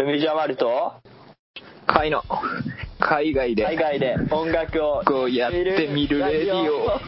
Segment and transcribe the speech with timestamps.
[0.00, 0.92] 海ジャマルと
[1.88, 2.22] 海の
[3.00, 3.64] 海外で。
[3.64, 4.14] 海外で。
[4.30, 7.00] 音楽をこうやってみるレディオ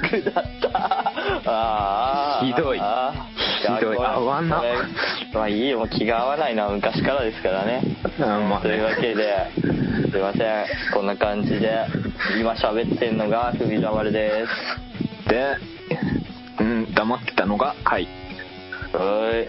[0.00, 2.78] くだったひどい。
[2.78, 3.96] ひどい。
[3.96, 4.60] や合わんな。
[5.32, 5.86] まあいいよ。
[5.86, 7.82] 気が合わないのは昔からですからね。
[8.16, 9.46] というわけで
[10.10, 10.66] すいません。
[10.92, 11.86] こんな感じで
[12.40, 14.44] 今喋ってんのが海ジャマルで
[15.24, 15.28] す。
[15.28, 15.56] で
[16.58, 18.08] うん黙ってたのが海
[18.92, 19.46] は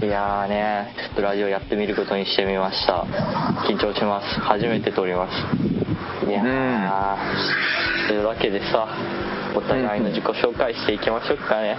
[0.00, 0.04] い。
[0.04, 3.04] いやーね、ちょっとラジオやってみることにしてみました。
[3.68, 4.40] 緊張します。
[4.40, 6.26] 初めて撮ります。
[6.26, 8.88] いやー、というわけでさ、
[9.54, 11.76] お互いの自己紹介していきましょうかね。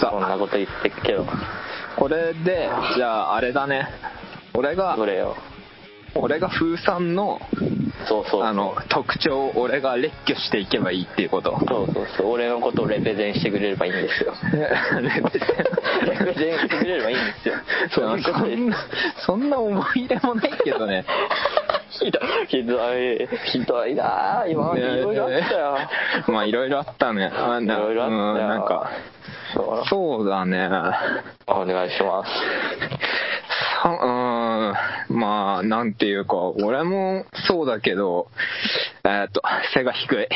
[0.00, 1.26] さこんなこと言ってくけど。
[1.96, 3.88] これでじゃああれだね
[4.52, 5.36] 俺がどれよ。
[6.16, 7.40] 俺が風さんの
[8.08, 8.42] そうそう。
[8.42, 12.26] あの特徴を俺が列挙していけばいいっていうことそうそうそう。
[12.32, 14.34] 俺のことをレペゼンしてくれればいいんですよ。
[14.52, 14.64] レ
[16.18, 17.54] ペゼンしてくれればいいんですよ。
[17.90, 18.76] そそんな
[19.26, 21.04] そんな思い入れもないけどね
[21.90, 25.78] ひどい、ひどい、ひどいなぁ今までいろいろあったよ。
[26.28, 28.90] まあいろいろあったねあないろいろあったようんなんか
[29.88, 30.68] そうだね
[31.46, 32.30] お願いします。
[33.84, 34.74] さ
[35.10, 38.28] うんまあなんていうか俺もそうだけど
[39.04, 39.42] えーっと
[39.74, 40.26] 背が低い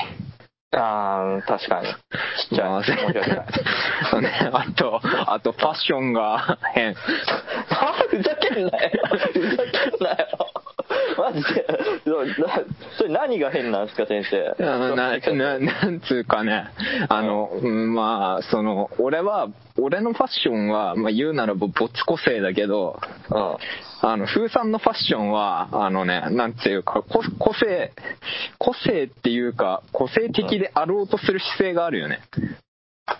[0.70, 1.86] あー、確かに。
[1.88, 2.68] ちっちゃい。
[2.68, 2.84] まあ。
[4.10, 6.90] そうねあとあとファッションが変
[7.70, 8.70] あふざけんなよ。
[9.32, 10.27] ふざけんなよ。
[11.18, 11.66] マジで。
[12.04, 12.34] そうな
[12.96, 14.62] それ何が変なんですか、先生？
[14.62, 16.68] なななんつうかね
[17.08, 23.56] あの、うんまあその俺は俺のファッションは、まあ、言うならば没個性だけどうん。
[24.00, 27.92] あの風さんのファッションはあのねなんていうか個個性
[28.58, 32.20] 個性っていうか個性的であろうとする姿勢があるよね、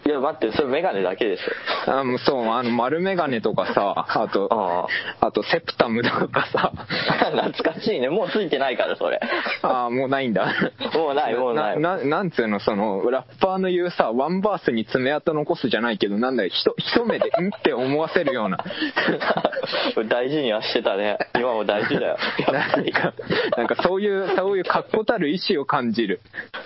[0.06, 1.94] いや、待って、それメガネだけですよ。
[1.94, 4.86] あもうそうあの丸眼鏡とかさあとあ
[5.26, 6.84] あとセプタムとかさあ。
[7.30, 8.08] 懐かしいね。
[8.08, 9.20] もうついてないから、それ。
[9.62, 10.46] ああもうないんだ
[10.94, 11.80] もうない、もうない。
[11.80, 18.58] なななんつうのそのラッパーの言うさワンバースに爪痕残すじゃないけどなんだよひと一目でんって思わせるような
[20.08, 21.18] 大事にはしてたね。
[21.34, 22.16] 今も大事だよ。
[22.52, 23.12] なんか
[23.56, 26.20] なんかそういうそういう確固たる意志を感じる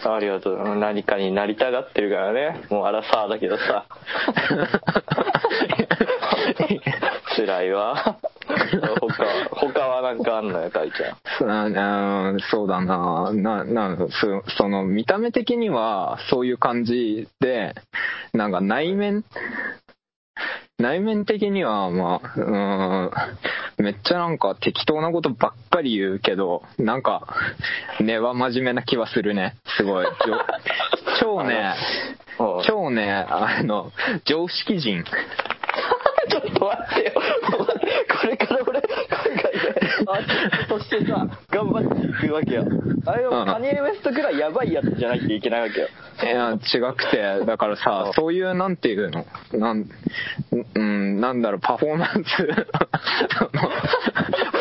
[0.04, 0.76] ありがとう。
[0.76, 2.62] 何かになりたがってるからね。
[2.70, 3.86] もうアラサーだけどさ。
[7.36, 8.18] 辛いわ。
[9.00, 11.16] 他、他はなんかあんのよ、かいちゃん。
[12.50, 17.74] そうだなななそその見た目的にはそういう感じで
[18.32, 19.24] なんか内面
[20.78, 27.26] 内面的にはまあうーんめっちゃなんか適当なことばっかり言うけどなんか
[28.00, 30.06] 根は真面目な気はするねすごい
[31.20, 31.74] 超ね
[32.31, 32.31] うん
[32.66, 33.92] 超ねあの
[34.25, 35.04] 常識人
[36.28, 37.12] ちょっと待ってよ。
[38.20, 38.82] これから俺、
[40.69, 42.65] としてさ、頑張っていくわけよ。
[43.06, 45.88] あれうんはカニエ・ウエストくらいやばいやつじゃないといけないわけよ。
[46.22, 46.59] いや、違
[46.94, 49.87] くて、だからさ、 そういう、なんていうの、なん、
[50.75, 52.53] うん、なんだろう、パフォーマンス、 フ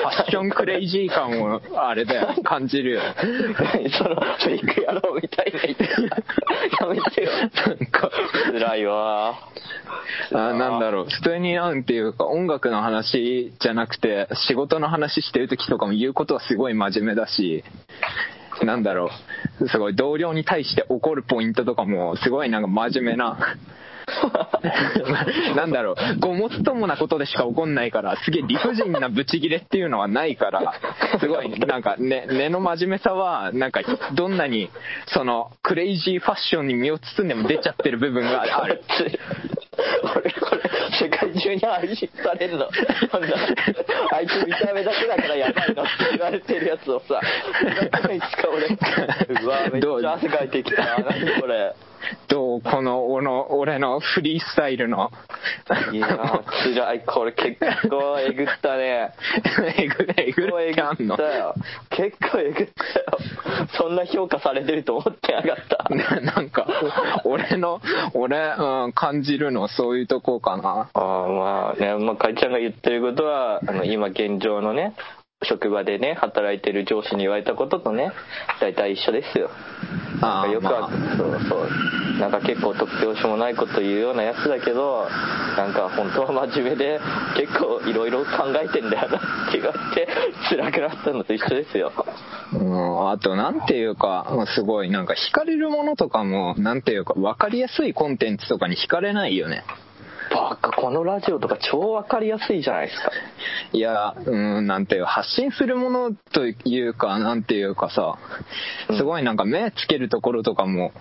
[0.06, 3.02] ァッションクレイジー感を、あれだよ、 感じるよ。
[3.74, 5.68] 何その、フェイク野郎みたいなや
[6.90, 7.32] めてよ。
[7.68, 8.10] なんか、
[8.52, 9.36] 辛いわ。
[10.34, 17.63] あなんだろう、普通になんていうか、音楽の話じゃなくて、仕事の話してる時とかも言うことはすごい真面目だし、
[18.63, 19.09] なんだろ
[19.59, 23.57] う、すごい同僚に対して怒るポイントとかも、すごいなんか真面目な、
[25.56, 30.73] なんだろう、ごもっともなことでしか起こんないから、すげえ理不尽なブチギレっていうのはないから、
[31.19, 33.81] すごい、なんか、ね、根の真面目さは、なんか、
[34.13, 34.69] どんなに、
[35.07, 38.83] その、クレイジーファッションに身を包んでも出ちゃってる部分がある。
[39.78, 42.66] 俺これ世界中に配信されるの。
[43.09, 43.28] こんな
[44.12, 47.22] あいつ見た目だけだからやばいのって言われてるやつをさ。
[47.92, 51.74] 何ですか俺うわめっちゃ汗かいてきた何これ。
[52.28, 55.12] どうこの、俺の、俺のフリースタイルの。
[55.92, 56.44] いやー
[56.74, 57.04] 辛い。
[57.06, 59.14] これ結構えぐったね。
[59.78, 61.56] えぐれ、えぐ結構えぐれあんのったよ。
[61.90, 63.68] 結構えぐったよ。
[63.78, 65.95] そんな評価されてると思ってなかった。
[66.19, 66.68] ななんか、
[67.24, 67.81] 俺の、
[68.13, 70.90] 俺、うん、感じるのそういうとこかな。
[70.94, 74.94] ああまあね、まあ、かいちゃんが言ってることは、あの、今現状のね、
[75.44, 78.12] 職場でね、働いてる上司に言われたこととね、
[78.60, 79.50] 大体一緒ですよ。
[80.22, 81.69] あーかよくは、まそうそう。
[82.21, 85.07] なんか結構突拍子もないこと言うようなやつだけど、
[85.57, 87.00] なんか本当は真面目で、
[87.35, 90.07] 結構いろいろ考えてんだよなって言われて、
[90.47, 91.91] 辛くなったのと一緒ですよ。
[92.53, 99.63] うん、あと、なんていうか、すごい、なんか惹かれるものとかも、なんていうか、分かりやすいコンテンツとかに惹かれないよね。
[100.33, 103.12] バカ、このラジオとか超わかりやすいじゃないですか。
[103.74, 108.18] いや、うん、なんていう、発信するものというか、なんていうかさ、
[108.98, 110.92] すごいなんか目つけるところとかも、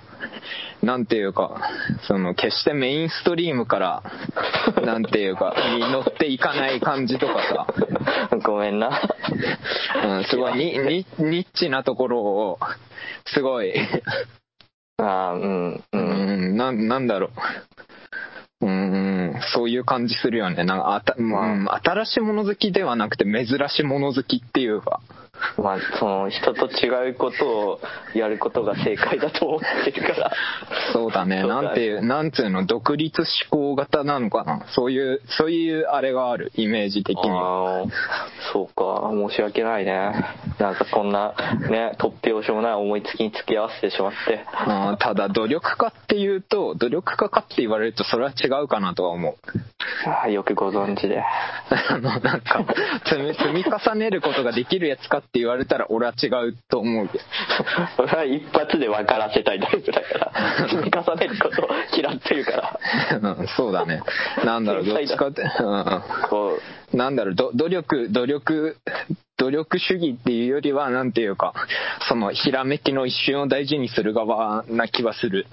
[0.83, 1.61] なんていうか、
[2.09, 4.03] その、決してメインストリームから、
[4.85, 9.01] なんていうか、に乗っていかない感じとかさ、ごめんな。
[10.05, 12.59] うん、すごいににニッチなところを、
[13.27, 13.75] すごい、
[14.99, 15.83] ああ、うん、う。
[15.93, 17.31] うんん、なんなんだろう。
[18.63, 20.65] うん、そういう感じするよね。
[20.65, 25.01] なんかあた、うん、新しいもの好きではなくて珍しいもの好きっていうか。
[25.57, 27.81] まあ、その、人と違うことを
[28.15, 30.31] やることが正解だと思ってるから。
[30.93, 31.47] そうだね。
[31.47, 34.65] なんていう、なんつうの、独立思考型なのかな。
[34.69, 37.81] そういう、そういうあれがある、イメージ的には。
[37.81, 37.85] ああ、
[38.53, 40.13] そうか、申し訳ないね。
[40.59, 41.35] なんかこんな、
[41.69, 44.45] ね、突拍子もない思いつきに付き合わせてしまって。
[44.53, 49.35] あーただ、努力家っていうと、努力家かって言われると、それは違うかなとは思う。
[50.07, 51.23] ああよくご存知で。
[51.91, 52.65] あの、なんか、
[53.05, 53.23] 積
[53.53, 57.25] み重ねることができるやつかって言われたら、俺は違うと思うけど。
[57.99, 62.81] 俺は一発で分からせたいタイプだから、 積み重ねることを嫌ってるから。
[63.39, 64.03] うんそうだね。
[64.45, 68.77] なんだろう、 どっちかって、うんなんだろう、ど努力、努力、
[69.39, 71.55] 努力主義っていうよりは、なんていうか、
[72.09, 75.47] その、ひらめきの一瞬を大事にする側な気はする。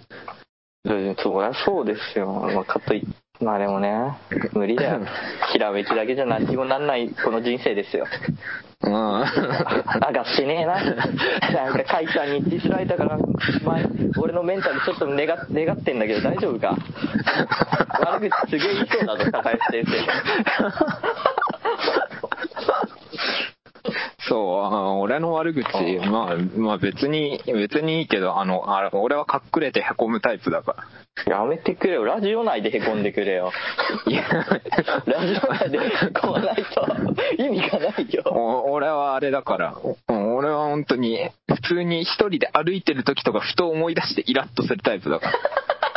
[0.86, 1.16] うん
[1.66, 2.50] そうですよ。
[2.54, 3.06] まあ、かとい
[3.40, 4.18] まあでもね、
[4.54, 5.02] 無理だよ。
[5.54, 8.08] ひらめきだけじゃ何にもなんないこの人生ですよ。
[8.82, 8.92] うん。
[8.92, 10.84] 上がってねえな。
[10.84, 13.18] なんか、カイさんにディスられたから、
[13.64, 13.86] 前、
[14.18, 16.76] 俺のメンタルちょっと願っ願ってんだけど大丈夫か？
[18.00, 19.86] 悪口すげえ言いそうだぞ、高橋先
[24.28, 25.64] そう、あ俺の悪口、
[26.10, 30.84] まあ、まあ別に、別にいいけど、あの、あ俺は隠れて凹むタイプだから。
[31.26, 31.32] 生。
[31.32, 32.06] やめてくれよ。
[32.06, 33.52] ラジオ内で凹んでくれよ。
[34.06, 34.24] いや、
[35.06, 35.80] ラジオ内で
[36.14, 36.86] 凹まないと
[37.44, 38.24] 意味がないよ。
[38.26, 39.76] お俺はあれだから、
[40.10, 45.34] うん俺は本当に、普通に一人で歩いてる時とかふと思い出してイラッとするタイプだから。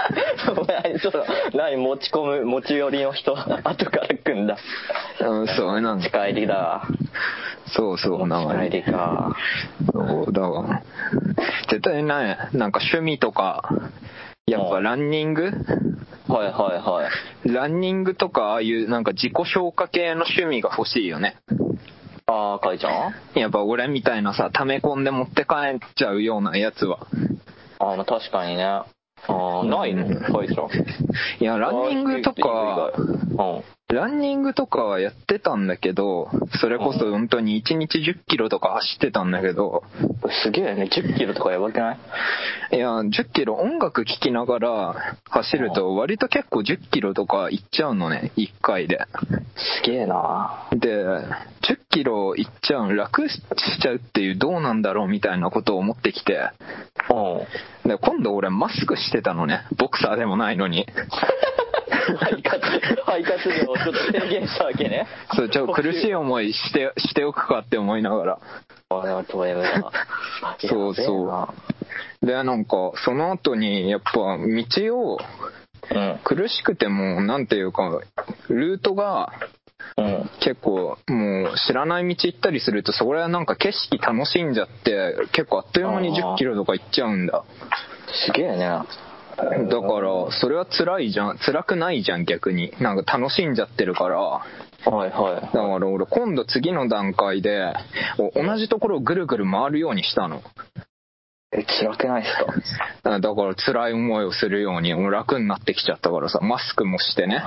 [1.00, 1.24] ちょっと、
[1.54, 4.56] 何持ち込む、持ち寄りの人、後から来んだ。
[5.20, 6.86] うん、そう、なん近いりだ。
[7.66, 9.36] そうそう、なんか近いりか。
[9.92, 10.82] そう、だから、
[11.68, 13.70] 絶対ね、なんか趣味とか、
[14.46, 15.52] やっぱランニング？
[16.26, 17.08] はいはいは
[17.44, 17.52] い。
[17.52, 21.36] ランニングとか、ああいうなんか自己消化系の趣味が欲しいよね。
[22.26, 23.38] ああ、かいちゃん？
[23.38, 27.06] やっぱ俺みたいなさ、溜め込んで持って帰っちゃうようなやつは。
[27.78, 28.82] ああ、まあ確かにね。
[29.28, 30.04] ああ、ないの？
[30.20, 30.68] かいちゃん。
[31.40, 33.62] いや、ランニングとか、うん。
[33.92, 39.82] ランニングとかはやってたんだけど、それこそ本当に1日10キロとか走ってたんだけど、
[40.44, 41.94] すげえね、10キロとかやばくな
[42.72, 42.76] い？
[42.76, 49.00] いや、10キロ音楽聴きながら走ると割と結構10キロとか行っちゃうのね、1回で。
[49.56, 50.68] すげえな。
[50.72, 53.40] で、10キロ行っちゃう、楽し
[53.80, 56.50] ちゃうっていうどうなんだろうみたいなことを思ってきて、
[57.10, 57.88] うん。
[57.88, 59.66] で、今度俺マスクしてたのね。
[59.76, 60.86] ボクサーでもないのに。
[62.18, 62.60] 肺活、
[63.06, 65.06] 肺活量をちょっと制限したわけね。
[65.34, 68.38] そう、ちょっと苦しい思いして、 しておくかって思いながら。
[68.90, 69.92] あれはトレームだ。
[70.68, 71.48] そうそうや
[72.22, 75.18] で、なんか、その後に、やっぱ、道を、
[76.24, 78.00] 苦しくても、なんていうか、
[78.48, 79.32] ルートが。
[80.40, 87.44] 結構、もう、知らない道行ったりすると、それはなんか景色楽しんじゃって、結構あっという間に10キロとか行っちゃうんだ。
[88.26, 88.82] すげえね。
[89.36, 92.72] だから、それは辛いじゃん、辛くないじゃん、逆に。
[92.80, 94.18] なんか楽しんじゃってるから。
[94.18, 94.42] は
[94.86, 95.40] いはい。
[95.40, 97.72] だから俺、今度次の段階で、
[98.18, 100.42] お同じところをぐるぐる回るようにしたの。
[101.52, 102.32] え、辛くないっす
[103.02, 103.18] か？
[103.18, 107.42] だから辛い思いをするように、もう楽になってきちゃったからさ、マスクもしてね。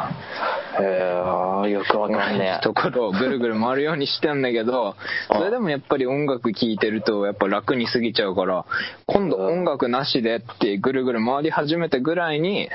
[0.77, 2.63] へえ、よくわかんねえ。
[2.63, 4.97] ところをぐるぐる回るようにしてんだけど、
[5.31, 8.65] それでもやっぱり音楽聴いてるとやっぱ楽に過ぎちゃうから、
[9.05, 12.67] 今度音楽なしでってぐるぐる回り始めてぐらいに、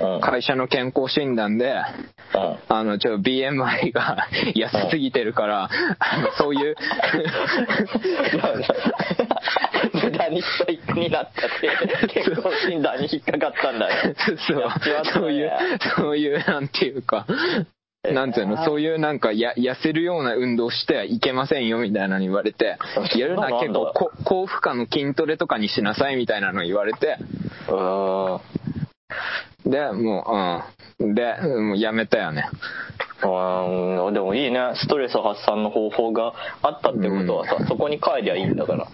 [0.00, 0.20] うん。
[0.20, 1.74] 会社の健康診断で、
[2.34, 2.58] うん。
[2.68, 5.68] あの、ちょ、BMI が安すぎてるから、
[6.38, 6.74] そういう、
[9.94, 14.14] 無駄にストイックになっちゃって、 健康診断に引っかかったんだよ。
[14.24, 14.38] そう
[15.12, 15.52] そういう、
[15.96, 17.26] そういう、なんていうか、
[18.10, 22.76] なんていうの、そういうなんかや痩せるような運動してはいけませんよみたいなの言われて、
[23.16, 27.16] やるなら結構こ高負荷の筋トレとかにしなさいみたいなの言われて。
[29.64, 30.62] で、も
[30.98, 31.14] う、うん。
[31.14, 32.48] で、もうやめたよね。
[33.22, 34.72] うん、でもいいね。
[34.74, 38.88] ストレス発散の方法があったってことはさ、そこに帰りゃいいんだから。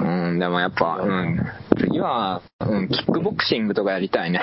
[0.00, 1.38] うん、でもやっぱ、うん。
[1.78, 4.40] 次は、うん、キックボクシングとかやりたいね。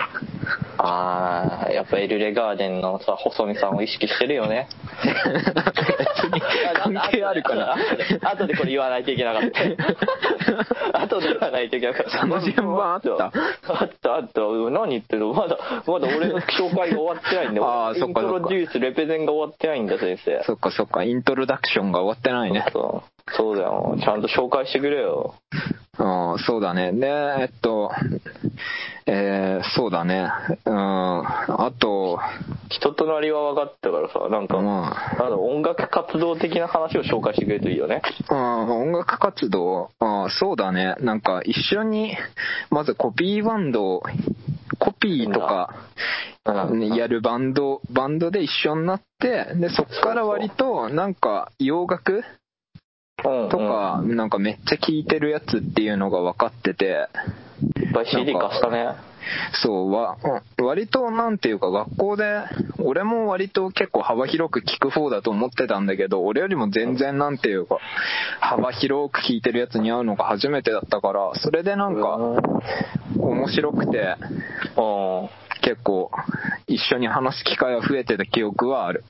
[0.78, 4.68] ああ、やっぱエルレガーデンのさ、細見さんを意識してるよね。
[6.84, 7.76] 関係あるかな。
[8.32, 9.42] 後でこれ言わないといけなかっ
[10.92, 11.02] た。
[11.02, 12.20] 後で言わないといけなかった。
[12.20, 13.28] その順番あったあ
[13.86, 14.42] ったあった。
[14.42, 15.34] 何言ってるの？
[15.34, 17.66] まだ、まだ俺の紹介が終わってないんだよ。
[17.68, 20.44] あーそっかそっかイントロデュース、レペゼンが終わってないんだ、先生。
[20.44, 22.66] そっかそっか、イントロダクションが終わってないね。
[22.72, 23.98] そうそうだよ。
[24.00, 25.36] ちゃんと紹介してくれよ。
[26.00, 26.92] ああ、そうだね。
[26.92, 27.92] で、えっと、
[29.08, 30.30] えー、そうだね。
[30.66, 32.20] うん、あと、
[32.70, 38.02] 人となりは分かったからさ、なんか、まあなんだ音楽活動的な話を紹介してくれるといいよね。
[38.30, 38.38] あー
[38.72, 40.96] 音楽活動、あーそうだね。
[41.00, 42.16] なんか一緒に、
[42.70, 44.04] まずコピーバンド、
[44.80, 45.74] コピーとか、
[46.96, 52.24] やるバンド、バンドで一緒になって、で、そっから割と、なんか洋楽うん
[53.50, 57.08] とか、なんかめっちゃ聴いてるやつっていうのが分かってて、
[57.82, 58.96] いっぱい CD 貸したね。
[59.62, 60.18] そう、わ、
[60.58, 62.44] うん割となんていうか学校で、
[62.80, 67.78] 俺も割と結構幅広く聞く方だと思ってたんだけど、俺よりも全然なんていうか、
[68.40, 72.18] 幅広く聞いてるやつに会うのが初めてだったから、それでなんか
[73.20, 74.16] 面白くて、
[74.78, 74.82] う
[75.26, 75.30] ん。
[75.68, 76.12] 結構
[76.68, 79.04] 一緒に話す機会が増えてた記憶はある。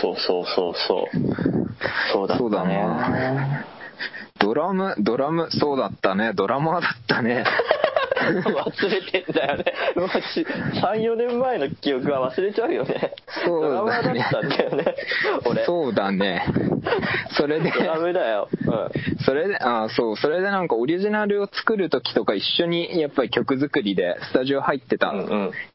[0.00, 1.55] そうそうそうそう。
[2.12, 2.42] そうだったね。
[2.42, 3.66] そうだな
[4.38, 6.32] ドラム、ドラム、そうだったね。
[6.34, 7.44] ドラマーだったね。
[8.26, 9.64] 忘れてんだよね。
[9.94, 10.46] もうし
[10.80, 13.12] 3、4年前の記憶は忘れちゃうよね。
[13.44, 14.94] そうだねドラマーだったんだよね。
[15.44, 15.64] 俺。
[15.64, 16.44] そうだね。
[17.36, 18.48] それで、ドラムだよ。
[18.66, 18.70] う
[19.18, 19.24] ん。
[19.24, 25.12] それで、あそう、それでなんかオリジナルを作るときとか一緒にやっぱり曲作りでスタジオ入ってた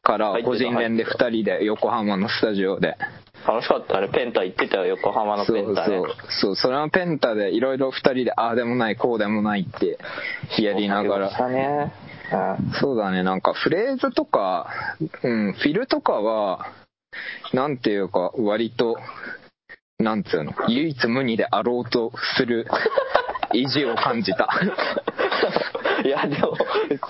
[0.02, 2.96] から、個人練で2人で横浜のスタジオで。
[3.46, 4.08] 楽しかったね。
[4.08, 5.98] ペンタ行ってたよ、横浜のペンタね。
[5.98, 9.98] そう、そう、それはペンタでいろいろ2人でああでもない、こうでもないって
[10.62, 11.48] やりながら。
[11.48, 11.92] ね。
[11.96, 12.12] うん
[12.80, 14.66] そうだね、なんかフレーズとか、
[15.22, 16.72] うん、フィルとかは、
[17.52, 18.96] なんていうか、割と、
[19.98, 22.66] なんつうの、唯一無二であろうとする
[23.52, 24.48] 意地を感じた。
[26.04, 26.56] いや、でも、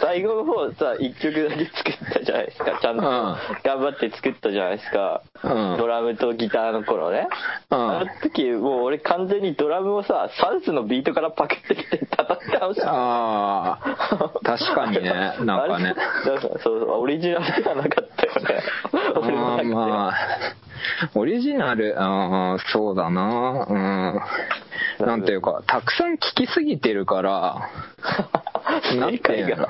[0.01, 2.79] 最後の方さ、一曲だけ作ったじゃないですか。
[2.81, 5.23] ちゃんとうん頑張って作ったじゃないですか。
[5.43, 7.29] うんドラムとギターの頃ね。
[7.71, 12.91] うんあの時、もう俺完全にドラムをさ、サウスのビートからパクってきて叩き倒した。
[12.93, 15.95] ああ、確かにね、 なんかね。
[16.25, 18.63] そうそう、オリジナルではなかったよね。
[19.17, 19.37] 俺
[19.69, 20.15] のまあ、
[21.15, 24.21] オリジナル、あーそうだな、うん。
[25.07, 27.71] なんていうか、たくさん聞きすぎてるから、
[28.99, 29.69] なんていうの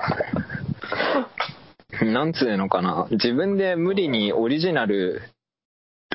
[2.13, 5.23] なんつうのかな、自分で無理にオリジナル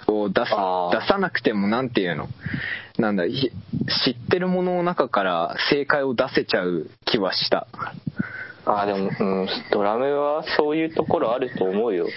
[0.07, 2.27] を出さなくても、なんていうの、
[2.97, 3.51] なんだ、ひ
[4.05, 7.67] 知ってるものの中から正解を出せちゃう気はした。
[8.65, 12.07] ああ、でも、うん、ドラムはそういうところあると思うよ。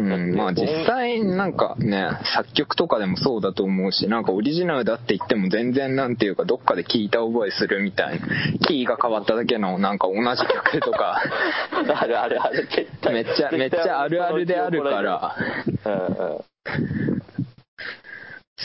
[0.00, 8.26] うん、まあ実際なんかね、作曲とかでもそうだと思うし、なんかオリジナルだって言っても全然なんていうかどっかで聞いた覚えするみたいな、
[8.66, 11.20] キーが変わっただけのなんか同じ曲とか、
[11.94, 13.12] あるあるある、絶対。
[13.14, 15.36] めっちゃ、めっちゃあるあるであるから。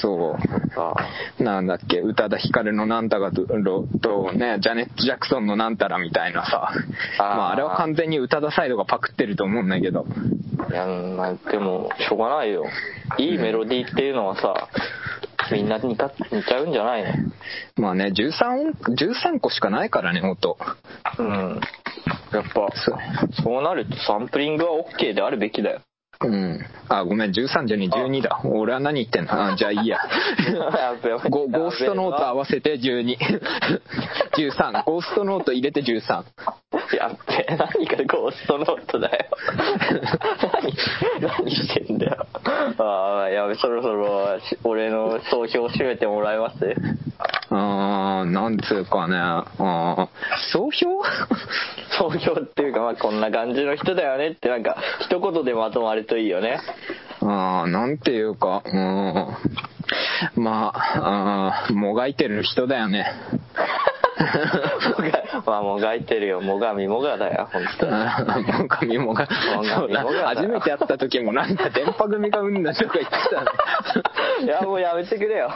[0.01, 0.35] そ
[0.75, 0.95] あ
[1.39, 6.69] う、なんだっけ、宇多田ヒカルのなんたかと、とね、ジャネット・ジャクソンのなんたらみたいなさ、
[7.17, 7.35] あー。
[7.37, 10.13] まああれは完全に宇多田サイドがパクってると思うんだけど、あ。
[10.69, 12.65] いや、まあ、でも、しょうがないよ。
[13.17, 14.67] いいメロディーっていうのはさ、
[15.51, 17.11] みんな似た似ちゃうんじゃないの？
[17.77, 20.57] まあね、13音、13個しかないからね、音。
[21.19, 21.59] うん。
[22.31, 22.67] やっぱ、
[23.43, 25.81] そうなるとサンプリングは OK であるべきだよ。
[26.21, 26.59] うん。
[26.89, 28.39] あ、ごめん、13、12、12だ。
[28.45, 29.51] 俺は何言ってんの？
[29.53, 29.99] あ、じゃあいいや。
[31.29, 33.17] ゴゴーストノート合わせて12。
[34.37, 34.83] 13。
[34.85, 36.23] ゴーストノート入れて13。
[36.97, 39.25] やっべえ、何かゴーストノートだよ。
[41.21, 42.25] 何、何してんだよ。
[42.77, 46.75] ああ、やべ、そろそろ、し俺の総評締めてもらえます？
[47.49, 49.17] あー、なんつうかね。
[49.17, 50.07] あー、
[50.51, 51.01] 総評？
[51.97, 56.61] 総評っていうか、まあこんな感じの人だよねって、なんか、一言でまとまるといいよね。
[57.21, 60.41] あー、なんていうか、うん。
[60.41, 63.11] まあ、あーもがいてる人だよね。
[64.97, 66.41] もがまあ、もがいてるよ。
[66.41, 67.91] もがみもがだよ、本当に。
[68.61, 73.47] もがみもが、もがそうだみもが初めて会った時もなんか電波組がうんだとか言ってたね。
[74.45, 75.51] いや、もうやめてくれよ。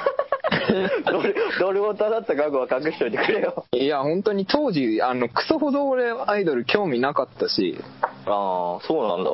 [1.06, 3.66] ドル、ドルオタだった過去は隠しといてくれよ。
[3.72, 7.78] いや、本当に当時、あの、クソほど俺アイドル興味なかったし、
[8.26, 9.32] ああ、そうなんだ。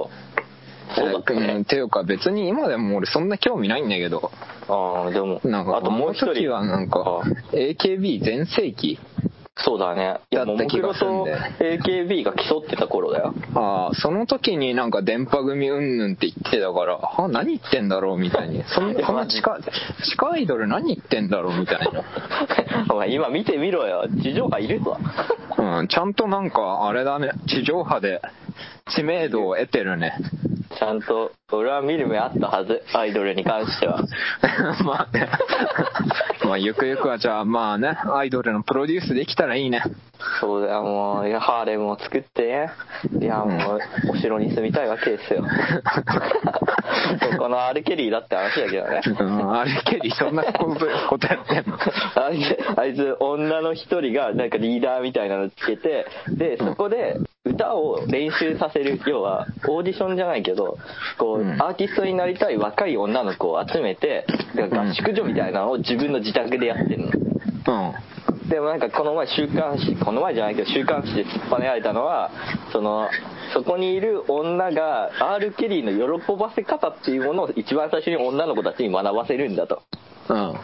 [0.95, 1.65] そうんね。
[1.65, 4.31] ていうか別に今でも俺そんな興味ないんだけど、
[4.67, 6.49] ああ、でも、なんかあともう一人。
[6.49, 8.99] はなんかあ、AKB 全盛期
[9.57, 10.19] そうだね。
[10.31, 13.33] いや、だった気ももクロとがするんで AKB が競ってた頃だよ。
[13.55, 18.63] ああ、その時になんか電波組うんぬんって言ってたから、あ、何言ってんだろうみたいに。
[18.67, 19.57] そんな地下、
[20.03, 21.89] 地下アイドル何言ってんだろうみたい
[22.91, 24.07] お前今見てみろよ。
[24.21, 24.97] 地上波いるぞ。
[25.57, 25.79] な。
[25.79, 28.21] うん、ちゃんとなんか、あれだね、地上波で
[28.93, 30.17] 知名度を得てるね。
[30.77, 32.83] ちゃんと、俺は見る目あったはず。
[32.93, 34.01] アイドルに関しては。
[34.83, 35.29] まあね。
[36.45, 39.81] まあ、ゆくゆくはじゃあ、まあね、アイドルのプロデュースできたらいいね。
[40.39, 42.71] そうだよ、もう、いや、ハーレムを作ってね。
[43.19, 45.43] いや、もう、お城に住みたいわけですよ。
[47.37, 49.01] この R・ ケリーだって話だけどね。
[49.19, 51.77] うん、あれケリーそんなことやってんの？
[52.15, 60.77] あいつ、あいつ、女の一人が、なんかリーダーみたいなのつけて、で、そこで、歌を練習させる、要は、オーディションじゃないけど、
[61.19, 64.25] こう、うんアーティストになりたい若い女の子を集めて、
[64.55, 67.11] で合宿所みたいなのを自分の自宅でやってるの。
[67.67, 68.49] うん。
[68.49, 72.31] でもなんかこの前週刊誌、この前じゃないけど週刊誌で突っぱねられたのは、
[72.71, 73.09] その、
[73.53, 79.83] そこにいる女が R・ ケリーの喜ばせ方っていうものを一番最初に女の子たちに学ばせるんだと。
[80.29, 80.37] うん。
[80.37, 80.61] あ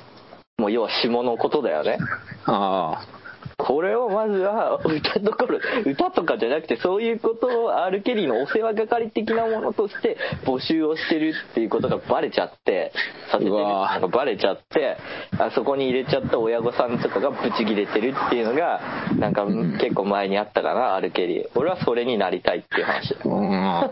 [0.57, 1.99] もう要は下のことだよね。
[2.45, 3.20] あ。
[3.67, 12.91] これをまずは歌どころ、歌とかじゃなくてそういうことを R・ ケリーのお世話係的なものとして募集をしてるっていうことがバレちゃって、
[13.31, 14.97] させてるのがバレちゃって、
[15.37, 18.81] あそこに入れちゃった親御さんとかがブチギレてるっていうのが、
[19.17, 21.47] なんか結構前にあったかな、R・ ケリー。
[21.55, 23.15] 俺はそれになりたいっていう話。
[23.23, 23.89] うん。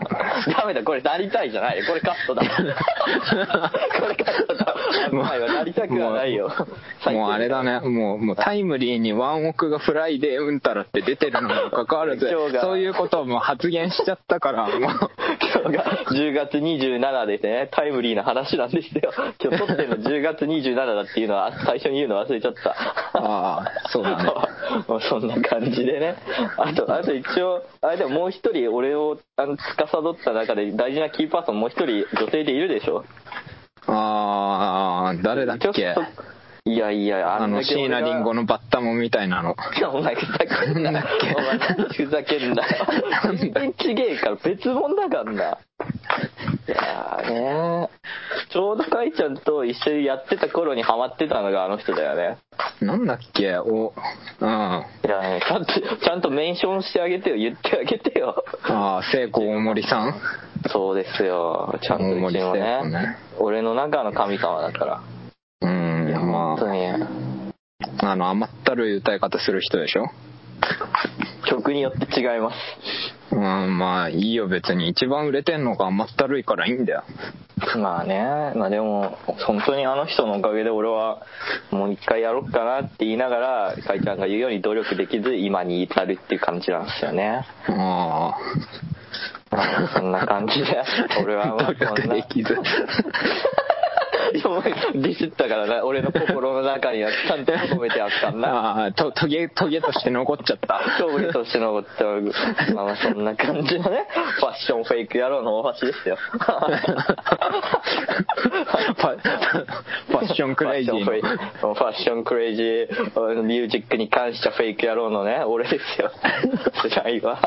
[0.52, 1.84] ダメだ、これなりたいじゃないよ。
[1.86, 2.42] これカットだ。
[4.00, 4.74] これカットだ。
[5.10, 6.50] 危ないわ、なりたくはないよ。
[7.06, 12.26] もうあれだね、もう、もうタイムリーにワンオクがフライでうんたらって出てるのにもかかわらず
[12.62, 14.88] そういうことをもう発言しちゃったから、もう、今
[15.70, 19.12] 日が10月27でね、タイムリーな話なんですよ。
[19.42, 22.70] 今日撮ってるの10月27だっていうのは最初に言うの忘れちゃった。
[22.70, 24.30] ああそうだね
[25.08, 26.14] そんな感じでね。
[26.56, 33.04] あと、あと一応、あれでももう一人俺をあの司った中で大事なキーパーソンもう一人女性でいるでしょ
[33.86, 35.94] ああ、誰だっけ？
[36.66, 39.56] いやいや、あの、椎名林檎のバッタモンみたいなの。
[39.92, 40.90] お前ふざけんな。
[40.92, 41.34] なんだっけ？
[41.34, 42.86] お前何ふざけんなよ。
[43.38, 45.58] 全然ちげえから別物だからな。
[46.68, 47.88] いやーね
[48.52, 52.38] ちょうどかいちゃんと一緒にやってた頃にハマってたのがあの人だよね。
[52.80, 53.56] なんだっけ？
[53.58, 53.94] お、
[54.40, 54.46] うん。
[54.46, 57.36] あいやね、ちゃんと、ちゃんとメンションしてあげてよ。
[57.36, 58.44] 言ってあげてよ。
[58.64, 60.14] あ、聖子大森さん？
[60.68, 61.78] そうですよ。
[61.82, 63.16] ちゃんとうちの大森聖子ねね。
[63.38, 65.02] 俺の中の神様だから。
[65.62, 65.99] うん、
[66.74, 68.00] いや、ま本当に。
[68.02, 70.06] あ、あの、甘ったるい歌い方する人でしょ？
[71.46, 72.56] 曲によって違います。
[73.32, 74.88] うん、まあ、いいよ、別に。
[74.88, 77.04] 一番売れてんのが甘ったるいからいいんだよ。
[77.76, 81.22] まあね、まあでも、本当にあの人のおかげで俺は、
[81.70, 87.46] もう一回やろうかなって言いながら、かいちゃんが言うように努力できず、今に至るっていう感じなんですよね。
[87.68, 88.34] あ
[89.50, 90.82] まあそんな感じで、
[91.22, 91.46] 俺はあ。
[91.48, 92.56] まあ努力できず。
[94.94, 98.48] ディスったからな、俺の心の中にはちゃんと留めてあったんだ。
[98.52, 100.80] ああ、と、トゲ、トゲとして残っちゃった。
[101.00, 102.04] 勝負として残った、
[102.74, 104.06] まあまあそんな感じのね、
[104.38, 106.16] ファッションフェイク野郎の大橋ですよ。
[106.30, 116.10] ファッションクレイジーファッションクレイジーミュージックに関してはフェイク野郎のね、俺ですよ。
[116.94, 117.38] 辛いわ。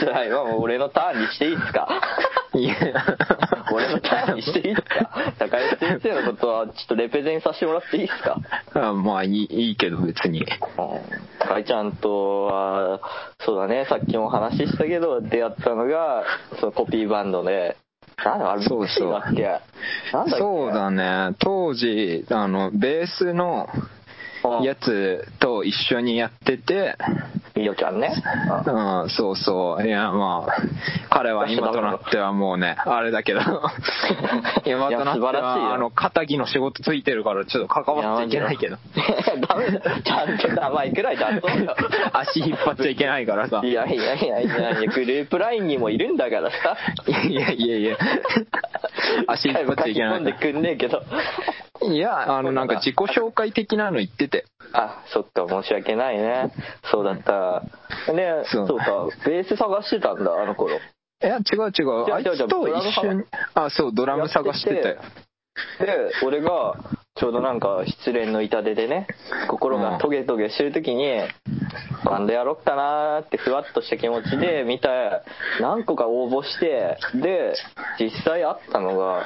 [0.00, 0.44] 辛いわ。
[0.44, 1.88] もう俺のターンにしていいですか？
[2.54, 2.74] いや
[3.72, 5.10] 俺のターンにしていいですか？
[5.38, 8.38] 高橋先生のことはちょっとレペゼンさせてもらっていいですか？
[8.88, 10.44] あまあいいいいけど別に。
[11.38, 13.00] かいちゃんとは、
[13.40, 16.24] そうだね、さっきも話したけど、出会ったのが、
[16.60, 17.76] そのコピーバンドで、
[18.24, 19.10] なんだあれ、そうそう。
[19.12, 19.60] なんだ
[20.38, 21.34] そうだね。
[21.38, 23.82] 当時、あの、ベースのうん
[24.62, 26.96] やつと一緒にやってて、
[27.58, 28.12] みよちゃんね。
[28.66, 29.86] うん、そうそう。
[29.86, 30.62] いや、まあ、
[31.10, 38.76] 彼は今となってはもうね、あれだけど、 今となっていや素晴らしいよは、あの、肩の仕事ついてるから、ちょっと関わっちゃいけないけど。
[39.48, 39.80] ダメだ。
[40.02, 41.74] ちゃんと名前くらい出そうよ。
[42.12, 43.60] 足引っ張っちゃいけないからさ。
[43.64, 46.76] いやいやいやいやいや、グループラインにもいるんだからさ。
[47.28, 47.96] いやいやいや、
[49.26, 51.02] 足引っ張っちゃいけないんでくんねえけど。
[51.94, 54.44] いや、あの、なんか自己紹介的なの言ってて。
[54.72, 56.52] あ、そっか、申し訳ないね。
[56.90, 57.62] そうだった。
[58.12, 60.76] ねそそううか、ベース探してたんだ、あの頃。
[60.76, 60.80] い
[61.20, 62.14] や、違う違う。
[62.14, 63.24] あいつと一緒に、
[63.54, 64.96] あ、そう、ドラム探してたよ。
[65.80, 66.76] で、俺が、
[67.16, 69.08] ちょうどなんか失恋の痛手でね、
[69.48, 71.20] 心がトゲトゲしてる時に、
[72.04, 75.24] バンドやろっかなーってふわっとした気持ちで見た、
[75.60, 77.54] 何個か応募して、で、
[77.98, 79.24] 実際あったのが、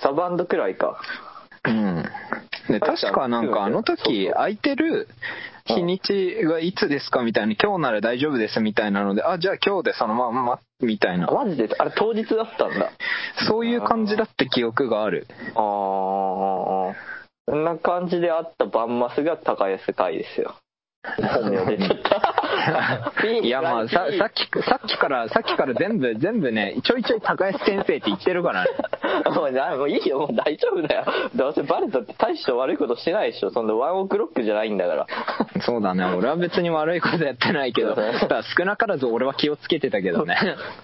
[0.00, 1.00] 2バンドくらいか。
[1.64, 2.04] うん。
[2.68, 5.08] で、確かなんかあの時、空いてる
[5.64, 11.26] 日にちがいつですかみたいな、今日なら大丈夫ですみたいなので、あ、じゃあ今日でそのまんま、みたいな。
[11.26, 12.90] マジであれ当日だったんだ。
[13.48, 15.26] そういう感じだって記憶がある。
[15.54, 16.94] ああ、
[17.48, 20.56] そんな感じであったバンマスが高安会ですよ。
[21.16, 22.37] 本名出ちゃった。
[23.42, 28.70] いやまあささっきさっきからさっきから全部全部ねちょいちょい高安先生って言ってるからね
[29.34, 31.04] もうなもういいよ、もう大丈夫だよ。
[31.34, 33.50] どうせバレたって大して悪いことしてないでしょ。
[33.50, 35.06] そんなワンオクロックじゃないんだから。
[35.62, 40.36] そうだね俺は別に悪いことやってないけどただ少なからず俺は気をつけてたけどね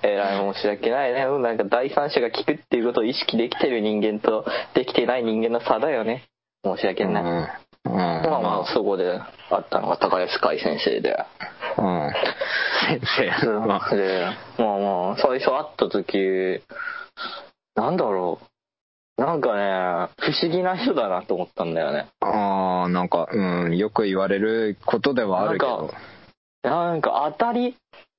[0.03, 1.25] えらい申し訳ないね。
[1.25, 4.45] うんなんか第三者が聞くっていうことを意識できてる人間と
[4.75, 6.25] できてない人間の差だよね。
[6.65, 7.23] 申し訳ない。
[7.23, 7.49] うん、
[7.85, 9.21] うん、まあまあ、そこで
[9.51, 11.17] あったのが高安海先生で。
[11.79, 12.13] うん
[12.87, 13.01] 先
[13.41, 14.27] 生まあで、
[14.59, 16.63] まあまあ、最初会った時、
[17.75, 18.47] なんだろう。
[19.17, 22.09] なんかね、不思議な人だなと思ったんだよね。
[22.21, 25.95] ああなんかうんよく言われることではあるけどなんか
[26.65, 27.77] なんか当たり、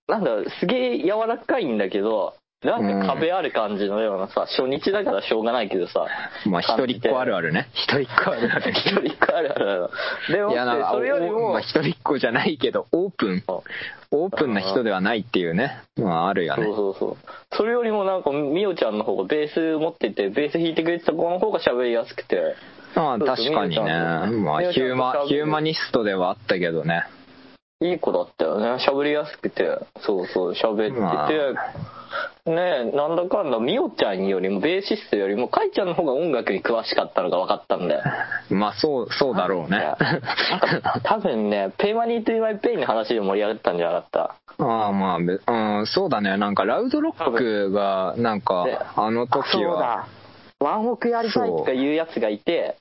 [0.08, 6.06] なんだ、すげえ柔らかいんだけど、なんか壁ある感じのようなさ、初日だからしょうがないけどさ、
[6.45, 7.69] まあ一人っ子あるあるね。
[7.73, 8.71] 一人っ子あるある。
[8.75, 9.89] 一人っ子あるある。
[10.30, 10.51] でも
[10.91, 13.43] それよりも、おまあ、一人っ子じゃないけどオープン。
[14.12, 15.82] オープンな人ではないっていうね。
[15.97, 16.63] まああるよね。
[16.65, 17.17] そうそうそう。
[17.51, 22.56] それよりもなんか、みおちゃんの方がベース持ってて、ベース弾いてくれてた子の方が喋りやすくて、
[22.95, 23.91] まあそうそう確かにね
[24.41, 27.04] まあヒューマヒューマニストではあったけどね
[27.81, 28.83] いい子だったよね。
[28.88, 31.33] 喋りやすくて、そうそう、喋って
[32.45, 38.03] て、ねえ、なんだかんだ、みおちゃんよりも、ベーシストよりも、かいちゃんの方が音楽に詳しかったのが分かったんだよ。
[38.55, 39.77] まあそうそうだろうね。
[39.79, 44.35] なんか多分ね、 Pay money To my Pain の話で盛り上がったんじゃなかった？
[44.63, 46.38] ああまあべうんそうだね。
[46.38, 50.07] なんかラウドロックがなんかであの時そうはだ。
[50.61, 52.77] ワンオクやりたいとか言うやつがいて、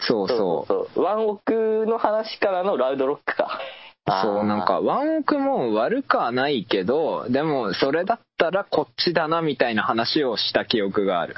[0.00, 0.28] そう。
[0.28, 1.04] そうそうそう。
[1.04, 3.60] ワンオクの話からのラウドロックか。
[4.06, 11.36] そうなんかワンオクも悪くはないけどでもそれだったらこっちだなみたいな話をした記憶がある。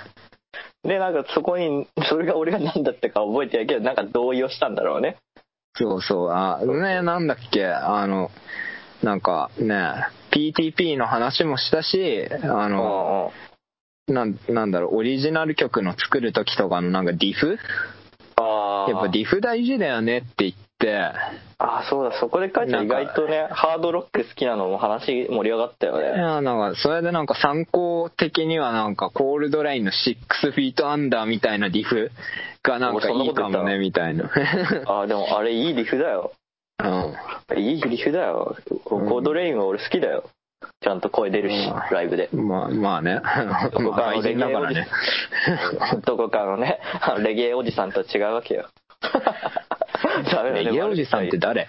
[0.83, 5.16] で、なんかそこに、それが俺が何だったか覚えてないけど、なんか同意をしたんだろうね。
[5.77, 6.31] そうそう。
[6.31, 7.66] あねなんだっけ？
[7.66, 8.31] あの
[9.03, 13.33] なんかね PTP の話もしたしあの
[14.09, 17.59] なんなんだろうオリジナル曲の作る時とかのなんかディフ？
[18.38, 26.09] やっぱディフ大事だよねって言ってああ、そうだ、そこで書いて意外とね、ハードロック好きなのも話盛り上がったよいね。
[26.18, 32.11] やなんかそれでなんか参考的にはなんかコールドラインの6フィートアンダーみたいなディフ
[32.62, 34.31] がなんかいいかもねみたいな
[34.87, 36.33] あ あ、でもあれいいリフだよ。
[36.83, 37.14] うん
[37.57, 38.57] いいリフだよ。
[38.85, 40.25] コードレインは俺好きだよ。
[40.81, 42.29] ちゃんと声出るし、ライブで。
[42.33, 43.20] まあまあね。
[43.73, 44.88] どこかまあ愛人だからね。
[46.05, 46.81] どこかのね、
[47.23, 48.66] レゲエおじさんとは違うわけよ。
[50.55, 51.66] レゲエおじさんって誰？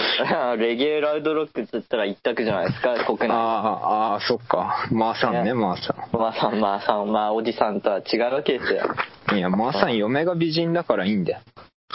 [0.58, 3.30] レゲエラウドロックって言ったら一択じゃないですか、 国内。
[3.30, 4.86] ああ、ああ、そっか。
[4.90, 8.82] まあさんね、まあさまあさん、まあさん、まあおじさんとは違うわけですよ。
[9.32, 9.36] ん。
[9.38, 11.38] いや、まあさん嫁が美人だからいいんだよ。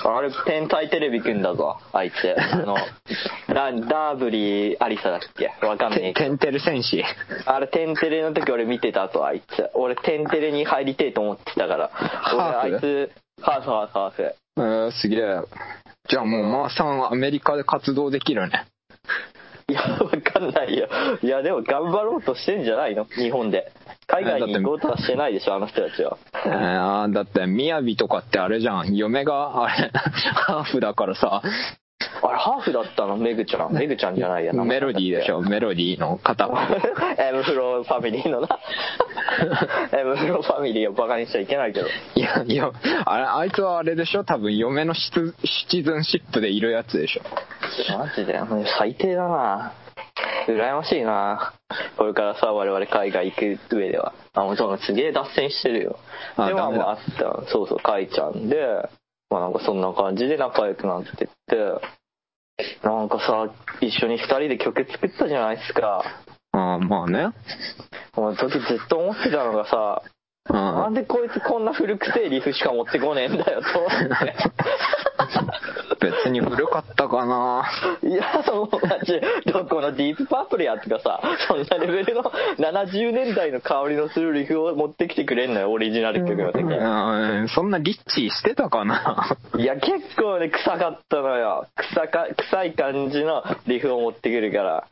[0.06, 2.36] あれ、天体テレビくんだぞ、あいつ。
[2.40, 2.76] あの、
[3.48, 5.52] ダダーブリーアリサだっけ？
[5.66, 6.30] わかんねえけど。
[6.30, 7.04] テンテル戦士。
[7.46, 9.72] あれ、テンテレの時俺見てたと、あいつ。
[9.74, 11.90] 俺、テンテレに入りてえと思ってたから。
[12.32, 14.36] 俺、あいつ、ハーフ、ハーフ、ハーフ。
[14.58, 15.40] えー、すげえ。
[16.10, 18.66] じゃあもう、まあさんはアメリカで活動できるね。
[19.70, 20.88] いや、わかんないよ。
[21.22, 23.06] いや、でも頑張ろうとしてんじゃないの？
[23.06, 23.72] 日本で。
[24.08, 26.18] 海外に行こうとはしてないでしょ、あの人たちは。
[26.46, 28.96] えー、あーだって、みやびとかってあれじゃん。
[28.96, 29.92] 嫁が、あれ、
[30.34, 31.42] ハーフだからさ、
[32.24, 33.18] あれ、ハーフだったの？
[33.18, 33.74] メグちゃん。
[33.74, 34.64] メグちゃんじゃないやな。
[34.64, 35.42] メロディーでしょ。
[35.42, 36.58] メロディーの片方。
[37.22, 38.48] m-flo ファミリーのな。
[39.98, 41.88] m-flo ファミリーをバカにしちゃいけないけど。
[42.16, 42.72] いや、いや、
[43.06, 44.24] あれ、あいつはあれでしょ？
[44.24, 47.24] 多分、嫁のシチ citizenship でいるやつでしょ。
[47.98, 48.40] マジで、
[48.78, 49.74] 最低だな。
[50.48, 51.54] 羨ましいな。
[51.98, 54.14] これからさ、我々海外行く上では。
[54.34, 56.00] あ、もうそうすげえ脱線してるよ。
[56.38, 57.52] で、まああああった。
[57.52, 58.58] そうそう、カイちゃんで、
[59.30, 61.28] まあなんかそんな感じで仲良くなってって、
[62.84, 66.04] なんかさ、一緒に二人で曲作ったじゃないですか。
[66.54, 67.28] ああ、まあね。
[68.16, 70.02] もう時ずっと思ってたのがさ、
[70.50, 74.36] うなんでこいつこんな古くせえリフしか持ってこねえんだよと思って。
[76.00, 77.66] 別に古かったかな
[78.04, 79.20] いや、もうマジ、
[79.52, 82.24] どこのディープパープルやとかさ、そんなレベルの
[82.58, 86.64] 70年代の香りのするリフを持ってきてくれんのよ、オリジナル曲の時。
[86.64, 91.68] うんそんなリッチーしてたかないや、結構ね、臭かったのよ。
[91.76, 94.88] 臭か、臭い感じのリフを持ってくるから。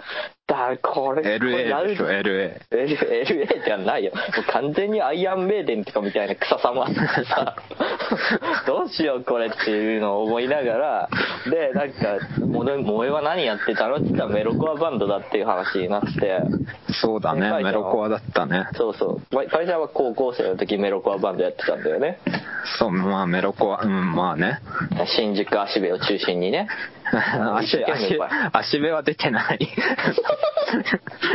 [0.47, 2.59] だこれ、これ LA でしょ、LA。
[2.71, 4.11] LA じゃないよ。
[4.51, 7.55] 完全にアイアンメイデンとかみたいな臭さもあってさ、
[8.67, 11.09] どうしようこれっていうのを思いながら、
[11.49, 16.41] で、なんか、萌え萌えは何やってたのって言ったらメロコアバンドだっていう話になって、
[17.01, 17.61] そうだね、は？
[17.61, 18.67] いメロコアだったね。
[18.73, 19.35] そうそう。
[19.35, 22.19] ま会社は高校生の時メロコアバンドやってたんだよね。
[22.79, 24.59] そう、まあメロコア、うん、まあね。
[25.17, 26.67] 新宿足部を中心にね。
[27.13, 28.19] 足、足、
[28.51, 29.59] 足部は出てない。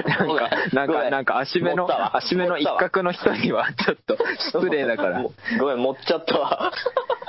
[0.06, 4.16] なんか、なんか、なんか足部の足部の一角の人には ちょっと
[4.52, 5.22] 失礼だから。
[5.58, 6.72] ごめん、持っちゃったわ。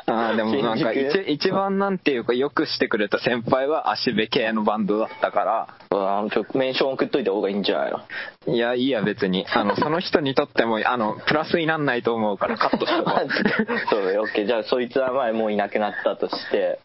[0.07, 7.99] ああ、でもなんか 一一番なんていうかよくしてくれた先輩は足部系のバンドだったかうんちょメンション送っといた方がいいんじゃないの？
[8.47, 9.45] ら、いや、いいや別に。
[9.53, 13.29] あの、 その人にとっても、あの、プラスになんないと思うからカットしとこう。
[13.89, 14.45] そうだよ、オッケー。
[14.47, 16.79] じゃあ、そいつは前もういなくなったとして。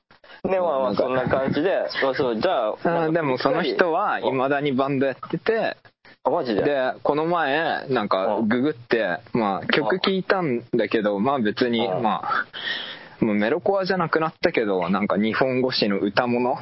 [0.44, 1.70] で、まあまあ、そんな感じで、
[2.02, 2.68] まあそう、じゃ
[3.04, 5.76] あ、でもその人は未だにバンドやってて、
[6.24, 6.62] あ、マジで？
[6.62, 12.22] で、この前、なんかうんググって、まあ曲聴いたんだけど、まあ別に、うんま
[13.20, 16.56] あ、もうメロコアじゃなくなったけど、なんか日本語詞の歌物う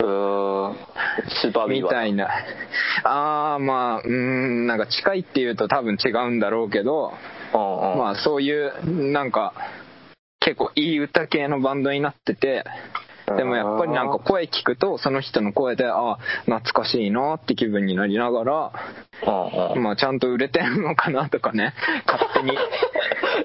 [0.00, 1.92] スーパービーバー。
[1.92, 2.28] みたいな。
[3.04, 7.12] あー、まあ、うーん、なんか近いっていうと多分違うんだろうけど、
[7.54, 7.98] うんうん。
[7.98, 9.54] まあそういう、なんか、
[10.48, 12.64] 結構いい歌系のバンドになってて、
[13.36, 18.72] でもやっぱりなんか声聞くと、その人の声で、あ懐かしいなって気分になりながら、
[19.26, 19.82] うんうん。
[19.82, 21.74] まあちゃんと売れてんのかなとかね、
[22.06, 22.56] 勝手に。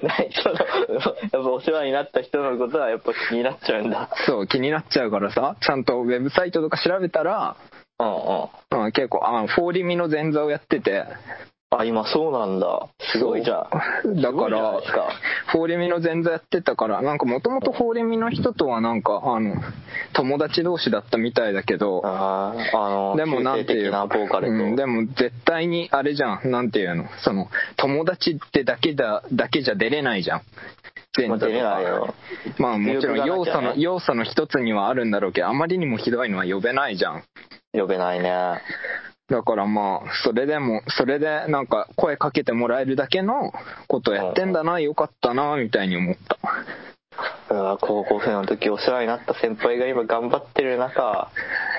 [0.02, 4.08] 何その、やっぱお世話になった人のことはやっぱ気になっちゃうんだ。
[4.26, 7.56] そう、気になっちゃうからさ、ちゃんとウェブサイトとか調べたら、
[7.98, 8.84] うんうん。
[8.86, 11.04] うん、結構、あ、フォーリミの前座をやってて、
[11.78, 12.88] あ、今そうなんだ。
[13.12, 13.68] すごいじゃ
[14.04, 14.20] ん。
[14.20, 14.80] だから
[15.52, 19.54] フォーリミの前座やってたから、なんかもともとフォーリミの人とはなんか、あの、
[20.12, 24.52] 友達同士だったみたいだけど、あの、でもなんていう中性的なボーカルと。
[24.52, 30.42] うん、でも絶対にあれじゃん、なんていうの、その、友達ってだけだ、だけじゃ出れないじゃん。
[31.16, 32.14] 前座とかまあ出れないよ。
[32.58, 37.22] まあもちろん要素の、要素の一つにはあるんだろうけど、あまりにもひどいのは呼べないじゃん。
[37.72, 38.60] 呼べないね。
[39.28, 43.52] だからまあ、それでも、それでなんか声かけてもらえるだけの
[43.88, 46.38] ことやってんだな、よかったな、みたいに思った。
[47.80, 51.30] 高校生の時お世話になった先輩が今頑張ってる中、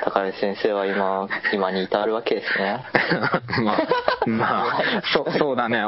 [0.03, 2.85] 高根先生は今、今に至るわけですね。
[3.63, 3.87] まあ、
[4.27, 5.79] まあ、そそうだね。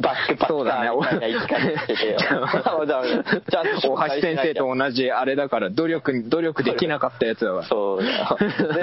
[0.00, 0.90] バックパそうだね。
[0.90, 0.92] ッ。
[0.92, 7.64] そうだねちゃんと大橋先生と同じあれだから、努力、努力できなかったやつだわ。
[7.64, 8.02] そう。
[8.02, 8.10] で、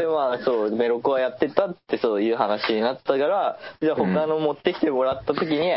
[0.08, 5.74] まあ、そう、メロコアやってたってそういう話になったから、じゃあ他の持ってきてもらった時に、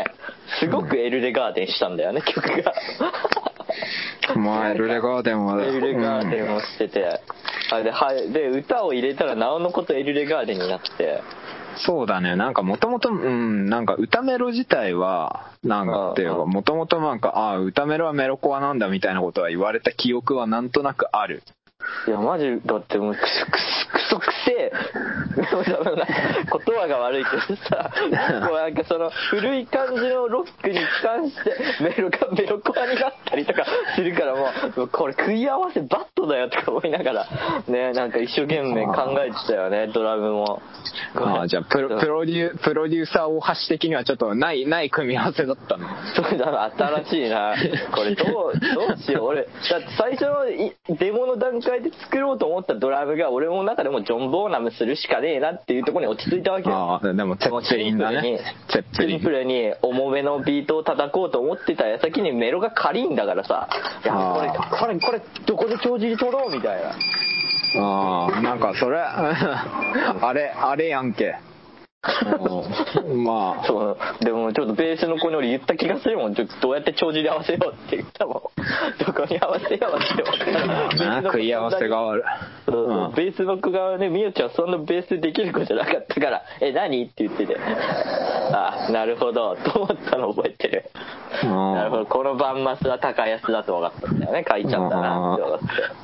[0.59, 2.73] すごくエルレガーデンしたんだよね、曲が。
[4.35, 7.21] まあ、エルレガーデンは、エルレガーデンをしてて、
[7.83, 11.21] で、はい、で、歌を入れたらなおのことエルレガーデンになって、
[11.77, 12.35] そうだね。
[12.35, 21.43] なんかもともと、うん、なんか歌メロ自体は、なんかっていうか、うんもともとなんか、ああ、歌メロはメロコアなんだみたいなことは言われた記憶はなんとなくある。
[22.07, 24.71] いや、マジ、だってもう、くそくそ、くそくせえ。
[25.35, 26.07] なんか
[26.65, 27.91] 言葉が悪いけどさ、
[28.45, 37.27] もうなんかその、古い感じのロックに関して、メロがメロコアになったりとかするからもう、これ食い合わせバットだよとか思いながら、
[37.67, 40.61] ね、なんか一生懸命考えてたよね、ドラムも。
[41.15, 45.87] ああ、じゃあプロ、プロデュー、プロデューサー大橋的にはちょっとない、ない組み合わせだったの？
[46.15, 46.71] そうだな、
[47.03, 47.55] 新しいな。
[47.93, 49.25] これどう、どうしよう。
[49.27, 56.75] 俺、だって最初のいデモの段階で作ろうと思ったドラムが、俺の中でもジョン・ボーナムするしかねえなっていうところに落ち着いたわけよ。
[56.75, 58.39] ああ、でも、ツェッペリンだね。
[58.69, 59.19] ツェッペリン。
[59.19, 63.69] シンプルに重めのビートを叩こうと思ってた矢先にメロが軽いんだからさ、
[64.03, 66.95] いや、これ、あこれ、これ、どこで帳尻取ろうみたいな。
[67.77, 71.35] ああ、なんかそれ、 あれ、あれやんけ。
[72.03, 73.23] うん。
[73.23, 76.35] まあ、 そう、でもちょっとベースの子に俺言った気がするもん。
[76.35, 79.05] ちょっとどうやって帳尻合わせようって言ったもん。
[79.05, 82.23] どこに合わせようって思った食い 合わせがある。
[82.65, 82.85] そうそう。
[82.85, 83.11] うん。
[83.13, 87.55] ベースの子がね、みよちゃんそんなベースできる子じゃなかったから、え、何って言ってて、
[88.51, 90.89] あ、なるほど、と思ったの覚えてる。
[91.43, 91.75] うん。
[91.75, 95.59] なるほど、このバンマスは高安だと分かったんだよね、書いちゃったなって分かっ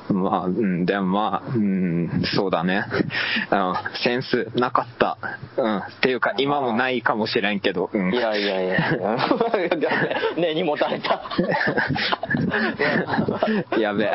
[0.06, 0.12] て。
[0.12, 2.84] まあ、うん、でもまあ、うん、そうだね。
[3.50, 5.18] うん、センスなかった。
[5.56, 8.14] うん、っていうか、今もないかもしれんけど、うん。
[8.14, 8.96] いやいやいや、
[10.36, 11.22] 根に持たれた。
[13.78, 14.12] やべえ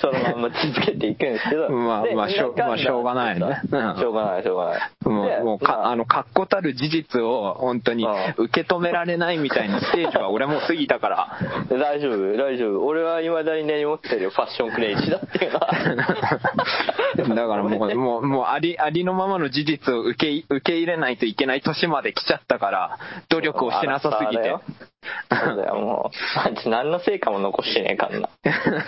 [0.00, 1.68] そのまんま続けていくんですけど。
[1.68, 4.80] でまあまあしょまあしょうがないねうんしょうがない、しょうがない。
[5.10, 11.38] もでう、もうか、まああの、確固たる事実を、本当にうん、受け止められないみたいなステージは俺も過ぎたから。
[11.70, 12.86] 大丈夫、大丈夫。
[12.86, 15.70] 俺は未だに根に持ってるよ、ファッションクレイジーだっていうのは。
[17.16, 24.54] だからもう、もう、もうあり、ありのままの事実を受け、受け入れないといけない年まで来ちゃったから、努力をしなさすぎて。
[25.30, 26.10] そうだよ、も
[26.66, 26.68] う。
[26.68, 28.28] 何の成果も残してねえからな。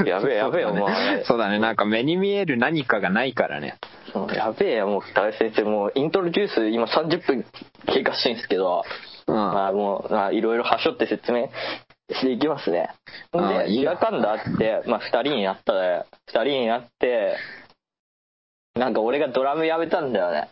[0.04, 0.88] やべえ、やべえよ、もう。
[1.24, 3.76] そうだね、なんか目に見える何かがないからね。
[4.35, 7.44] やべえよ、もう、大先生、もう、イントロデュース、今30分
[7.87, 8.83] 経過してるんですけど、
[9.27, 9.35] うん。
[9.35, 11.49] まあもう、まあいろいろはしょって説明
[12.11, 12.88] していきますね。
[13.31, 17.37] で、いいよいがかんだあって、まあ二人になったで、二人になって、
[18.75, 20.49] なんか俺がドラムやめたんだよね。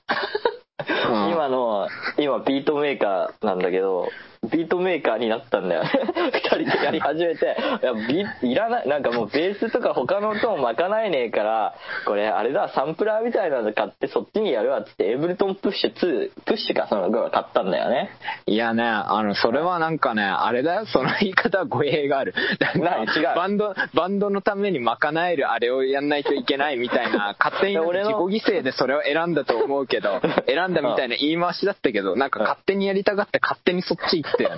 [1.08, 1.88] うん 今の、
[2.18, 4.10] 今ビートメーカーなんだけど、
[4.48, 5.90] ビートメーカーになったんだよね。
[6.32, 11.74] 二人でやり始めて、いや、ビいらない、なんかもうベースとか他の音も賄えねえから、
[12.06, 18.10] これあれだ、サンプラーみたいなの買ってそっちにやるわっつって、エイブルトンプッシュ2、プッシュかその頃買ったんだよね。
[18.46, 22.34] いやね、あの、それはなんかね、あれだよ、その言い方は語弊がある。
[22.60, 34.56] なんか何違うバンド、バンドのために賄えるあれをやんないといけないみたいな、 勝手に自己犠牲でそれを選んだと思うけど、 選んだみたいな言い回しだったけど、なんか勝手にやりたがって勝手にそっち行ってよね。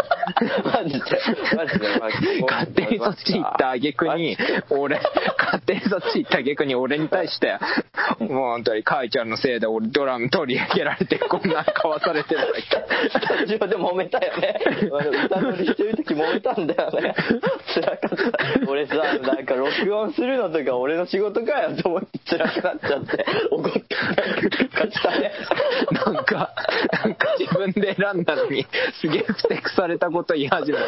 [0.65, 1.01] マジで、
[1.57, 1.89] マジで、
[2.43, 4.37] 勝手にそっち行った挙句に、
[4.71, 5.01] 俺、
[5.39, 7.59] 勝手にそっち行った挙句に俺に対して、
[8.19, 12.41] もう本当に、カイちゃんのせいで俺ドラム取り上げられてこんなん買わされてる
[13.11, 14.61] スタジオで揉めたよね。
[15.27, 17.15] 歌乗りしてる時揉めたんだよね。
[17.75, 18.71] 辛かった。
[18.71, 23.81] 俺さ、なんか録音するのとか俺の仕事かよと思って辛くなっちゃって、怒って
[25.03, 25.33] たね。
[25.93, 26.55] なんか、
[27.05, 28.67] なんか自分で選んだのに、
[29.01, 30.85] すげえふてくされたこと言い始めた。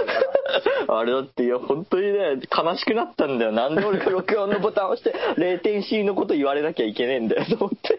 [0.99, 3.53] あれだって、いや、本当にね、悲しくなったんだよ。
[3.53, 7.99] なんで俺が録音のボタンを押して、0点 C のこと言われなきゃいけねえんだよ、と思って。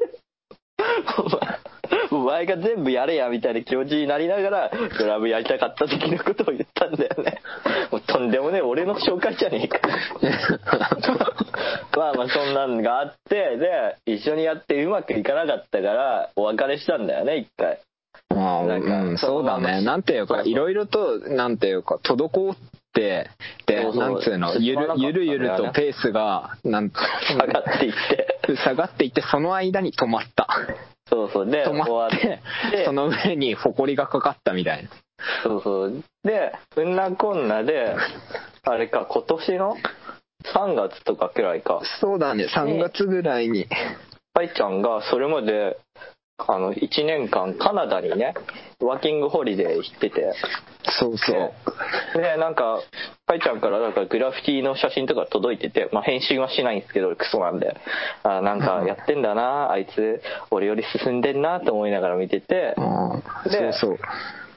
[1.18, 1.62] お前
[2.12, 7.42] お前が全部やれや、みたいな気持ちになりながら、ドラムやりたかった時のことを言ったんだよね。
[7.92, 9.80] もうとんでもねえ、俺の紹介じゃねえか。
[11.98, 17.80] まあまあ、そんなんがあって、で、一緒にやってうまくいかなかったから、お別れしたんだよね、一回。
[18.36, 19.82] まあ、うん、そうだね。
[19.82, 22.56] なんていうか、いろいろと、なんていうか、滞っ
[22.94, 23.30] て、
[23.66, 28.56] で、そうそうなんつうの、ゆるゆるゆるとペースが、なんか、 下がっていって。
[28.64, 30.48] 下がっていって、その間に止まった。
[31.08, 31.46] そうそう。
[31.46, 32.40] で、止まって、
[32.72, 34.90] でその上に埃がかかったみたいな。
[35.44, 36.04] そうそう。
[36.24, 37.96] で、うんなこんなで、
[38.64, 39.76] あれか、今年の
[40.56, 43.68] ？3月とかくらいか、そうだね、3月ぐらいに。
[44.34, 45.78] かいちゃんがそれまで、
[46.48, 48.34] あの、1年間カナダにね、
[48.80, 50.34] ワーキングホリデー行ってて、
[51.00, 52.18] そうそう。
[52.18, 52.82] で、なんか、
[53.28, 57.76] かいちゃんからなんかグラフィティの写真とか届いてて、まあ返信はしないんですけど、クソなんで。
[58.24, 63.98] あなんかやってんだな、あいつ、俺より進んでんなと思いながら見てて、うんそうでそう。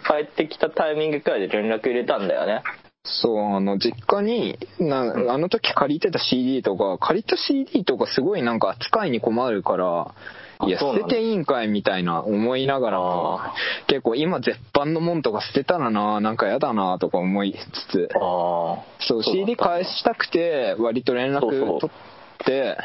[0.06, 2.62] 帰ってきたタイミングくらいで連絡入れたんだよね。
[3.04, 10.14] そう、あの、実家に、な、あの時借りてた CD とか、借りた CD とかすごいなんか扱いに困るから、
[10.66, 13.54] いや、捨てていいんかいみたいな思いながら
[13.86, 18.08] 結構今絶版のもんとか捨てたらな、なんかやだなとか思いつつ。
[18.12, 18.84] そ
[19.18, 21.40] う、CD 返したくて、割と連絡
[21.80, 22.78] 取って、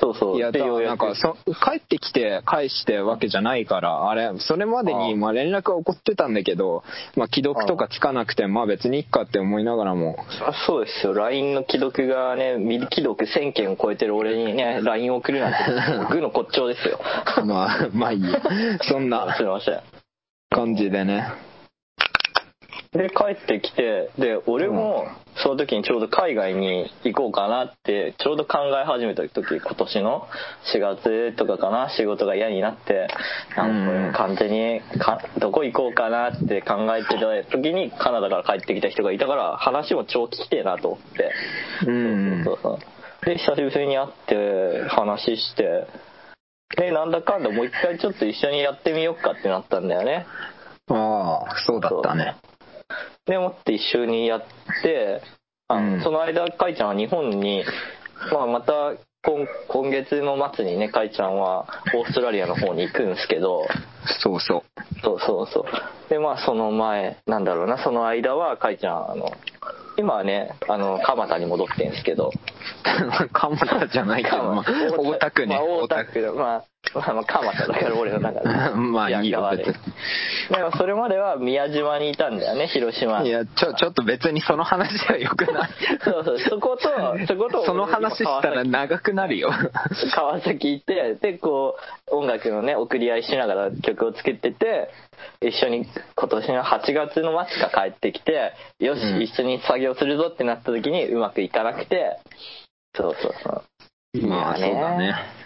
[0.00, 0.36] そうそう。
[0.36, 6.84] いや、でようやくなんかそ、帰ってきて返してわけじゃないから、あれ、それまでに、まあ連絡は起こってたんだけど、
[7.16, 11.14] まあ既読とかつかなくて、まあ別にいっかって思いながらも、あそうですよ。
[11.14, 15.58] LINE の既読がね、未既読1000件を超えてる俺にね、LINE を送るなんて、
[16.08, 17.00] 僕の骨頂ですよ。
[17.44, 18.40] まあ、まあいいや。
[18.82, 19.80] そんなすいません。
[20.50, 21.28] 感じでね。
[22.92, 25.06] で、帰ってきて、で、俺も、
[25.42, 30.28] その時にちょうど海外に行こうかなって、ちょうど考え始めた時、今年の
[30.74, 33.08] 4月とかかな、仕事が嫌になって、
[33.56, 41.32] なんか完全にか、どこ行こうかなって考えてた時に、カナダから帰ってきた人がいたから、話も超聞きてえなと思って。
[41.86, 42.44] うん。
[42.44, 42.78] そうそうそ
[43.22, 43.26] う。
[43.26, 45.86] で、久しぶりに会って、話して、
[46.76, 50.26] で、なんだかんだもう一回ちょっと一緒にやってみようかってなったんだよね。
[50.88, 52.36] ああ、そうだったね。
[53.26, 54.42] でもって一緒にやっ
[54.82, 55.20] て、
[55.68, 57.64] あのうんその間、かいちゃんは日本に、
[58.32, 63.66] まあ、また今今月の末にね、かいちゃんはオーストラリアの方に行くんですけど、
[64.22, 64.62] そうそう。
[65.02, 66.08] そうそうそう。
[66.08, 69.32] で、まあ、その前、なんだろうな、その間は、かいちゃん、あの、
[69.98, 72.30] 今はね、あの、蒲田に戻ってんですけど、
[73.32, 74.64] カモタじゃないけど、まあ、
[74.96, 75.56] 大田区ね。
[75.56, 78.46] まあ、大田区で、まあ、まあ、まあ、蒲田だから俺の中で。
[78.76, 83.22] まあいいよ別でもそれまでは宮島にいたんだよね、広島。
[83.22, 85.70] いや、ちょ、ちょっと別にその話はよくない。
[86.00, 86.88] そうそう、そこと、
[87.26, 89.50] そこと、その話したら長くなるよ。
[90.14, 91.76] 川崎行って、で、こ
[92.10, 94.90] う、音楽のね、送り合いしながら曲を作ってて、
[95.40, 102.18] 一緒に今年の8月の末か帰ってきて、よし、うん一緒に作業するぞってなった時にうまくいかなくて、
[102.94, 104.26] そうそうそう。
[104.26, 105.45] まあ、そうだね。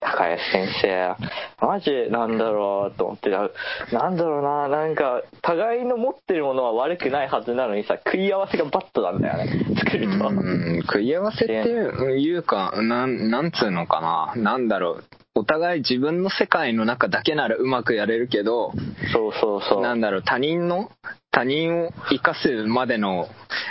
[0.00, 1.16] 高安先生、
[1.60, 10.28] マジなんだろうと思って、なんだろうな、なんか、互いの持ってるものは悪くないはずなのにさ、食い合わせがバットなんだよね、作ると。
[10.28, 14.42] うん、食い合わせっていういうか、なん、なんつうのかな。
[14.42, 15.04] なんだろう。
[15.34, 18.72] お互い自分の世界の中だけならうまくやれるけど、
[19.12, 19.80] そうそうそう。
[19.80, 20.90] なんだろう、他人の、
[21.30, 23.28] 他人を生かすまでの、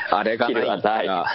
[0.10, 1.26] あれがないから、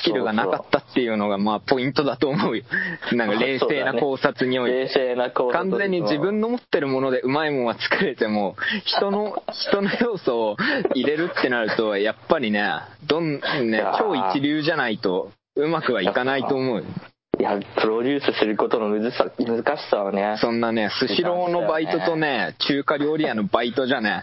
[0.00, 2.64] スキルがなかったっていうのが、まあ、ポイントだと思うよ。
[3.12, 4.78] なんか冷静な考察において。
[4.80, 9.40] 冷静な考察完全に自分の持ってるものでうまいもんは作れても、人の、
[9.70, 10.56] 人の要素を
[10.94, 12.64] 入れるってなると、やっぱりね、
[13.06, 13.40] どん、
[13.70, 16.84] ね超一流じゃないと、うまくはいかないと思うよ。
[17.40, 20.36] いや、プロデュースすることのむずさ難しさはね。
[20.42, 24.22] そんなね、スシローのバイトとね、中華料理屋のバイトじゃね、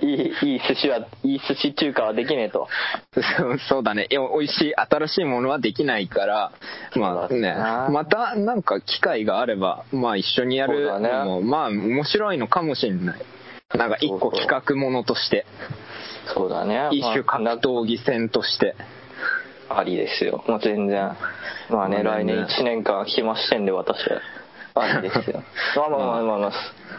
[0.00, 2.68] い いい、いい寿司は、いい寿司中華はできねえと。
[3.68, 4.06] そうだね。
[4.08, 6.52] いや美味しい、新しいものはできないから、
[6.94, 13.18] まあねまたなんか機会があれば、まあ一緒にやるのも、ねまあ面白いのかもしれない。
[13.76, 15.44] なんか一個企画ものとして、
[16.34, 16.88] そうだね。
[16.92, 18.74] 一種格ま闘技戦として。
[18.78, 18.97] あ、
[19.68, 20.44] ありですよ。
[20.46, 21.16] もう全然。
[21.70, 24.20] まあね、来年1年間暇してんで、私は。
[24.74, 25.42] ありですよ。
[25.76, 26.52] まあまあまあまあまあ、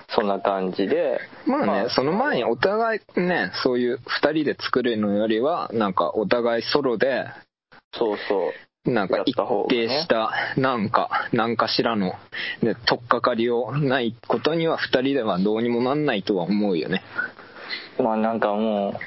[0.09, 1.19] そんな感じで。
[1.45, 7.25] まあね、その前にお互いね、そういう二人で作るのよりは、なんかお互いソロで、
[7.93, 8.49] そうそ
[8.85, 8.91] う。
[8.91, 9.35] なんか一
[9.67, 12.13] 定した、なんか、なんかしらの、
[12.61, 17.03] ね、取っかかりをないことには二人ではどうにもなんないとは思うよね。
[17.99, 18.99] まあなんかも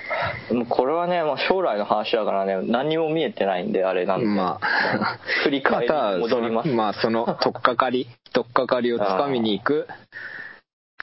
[0.50, 4.26] う、これはね、まあ将来の話だからね、何にも見えてないんで、あれなんで。
[4.26, 6.68] まあ、振り返りに戻ります。
[6.68, 9.88] まあ、その、取っかかり、取っかかりをつかみに行く、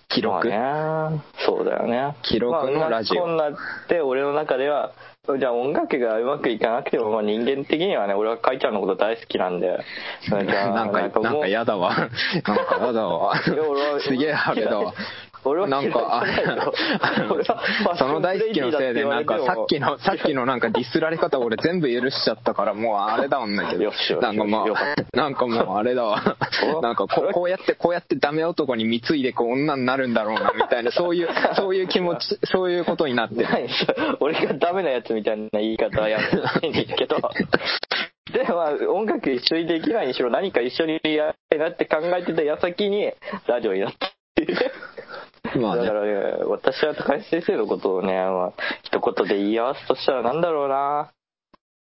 [0.10, 0.50] 記録。
[0.50, 2.16] まあね、そうだよね。
[2.24, 4.92] 記録のラジオまあ、こんなって、俺の中では、
[5.38, 9.80] じゃあ音楽がうまくいかなくても、まあ、人間的にはね、俺はかいちゃんのこと大好きなんで。
[10.28, 11.96] じゃあなんか、なんか嫌だわ。
[11.96, 13.36] なんか嫌だわ。
[14.02, 14.94] すげえあれだわ。
[15.44, 16.24] 俺はなんか、
[17.98, 26.38] その大好きのせいで、なんかさっきの、さっきのなんかディスられ方俺全部許しちゃったから、もうあれだもんだけどなんかまあ、なんかもうあれだわ。
[26.82, 33.46] なんかこうこうやって、こうやってダメ男に貢いでこう女になるんだろうな、みたいな、そういう、そういう気持ち、 そういうことになって
[34.20, 37.18] 俺がダメなやつみたいな言い方はやめてほしいんですけど。
[38.32, 43.12] で、まあ、音楽一緒にできないにしろ何か一緒にやりたいなって考えてた矢先に、
[43.48, 44.72] ラジオになったっていうね。
[45.60, 45.84] まあね。
[45.84, 51.12] だから、ね、私は高橋先生のことをね、まあ、一言で言い合わすとしたらなんだろうな。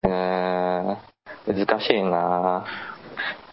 [0.03, 2.65] うーん、難しいな。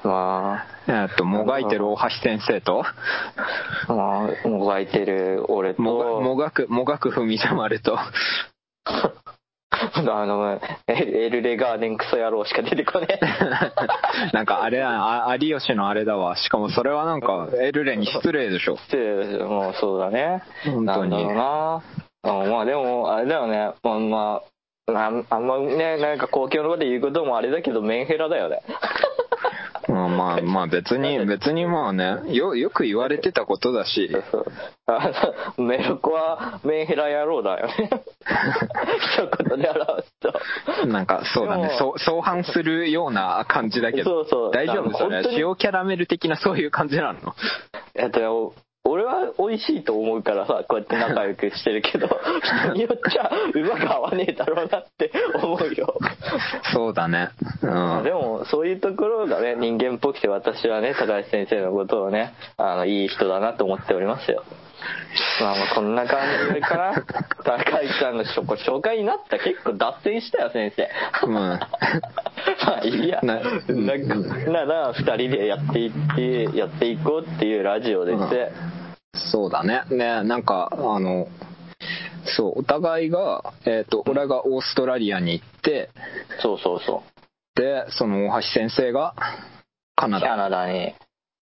[0.05, 2.85] まえっと、もがいてる大橋先生と、
[3.89, 7.99] あ、まあ、もがいてる俺と、もが、もがく、もがくふみさまると、
[9.71, 10.93] あの、エ
[11.27, 13.21] エルレガーデンクソ野郎しか出てこねえ。
[14.33, 16.37] なんかあれだ、あ有吉のあれだわ。
[16.37, 18.79] しかもそれはなんか、エルレに失礼でしょ。
[18.91, 20.43] でもうそうだね。
[20.65, 21.83] 本当になんだろうな。
[22.43, 23.73] うんまあでも、あれだよね。
[23.83, 28.63] まあまあ、あんあんまね、なんか公共の場で言うこともあれだけど、メンヘラだよね。
[29.89, 34.11] まあまあまあ別に、 別にまあね、よ、よく言われてたことだし、
[35.59, 37.73] メロコはメンヘラ野郎だよね。
[39.17, 40.87] 一言で表すと。
[40.87, 41.77] なんかそうだね。
[41.79, 44.51] そう相反するような感じだけど、そうそう。
[44.53, 47.35] 大丈夫それ塩キャラメル的なそういう感じなの？
[47.95, 48.55] えっと
[48.87, 52.09] 俺は美味しいと思うからさ、こうやって仲良くしてるけど、
[52.67, 55.99] 人によっちゃうまく合わねえだろうなって思うよ。
[56.73, 57.31] そうだね。
[57.63, 58.03] うん。
[58.05, 64.45] でも、そういうところがね、人間っぽくて私はね、高橋先生のことをね、あの、いい人だなと思っておりますよ。
[65.41, 66.21] まあまあ、こんな感
[66.55, 66.95] じかな。
[67.43, 70.89] 高橋さんの紹紹介になった結構脱線したよ、先生。
[71.27, 71.61] うん
[72.67, 73.21] まあいいや。
[73.23, 78.17] ななんか、なら、二人でやっていって、やっていこうっていうラジオで
[79.15, 79.31] す。
[79.31, 79.83] そうだね。
[79.91, 81.29] ね、なんか、あの、
[82.37, 85.91] そう、お互いが、えっ、と、俺がオーストラリアに行って、
[86.43, 87.03] そうそうそ
[87.57, 87.61] う。
[87.61, 89.15] で、その大橋先生が
[89.95, 90.37] カナダ。
[90.37, 90.95] ナダに、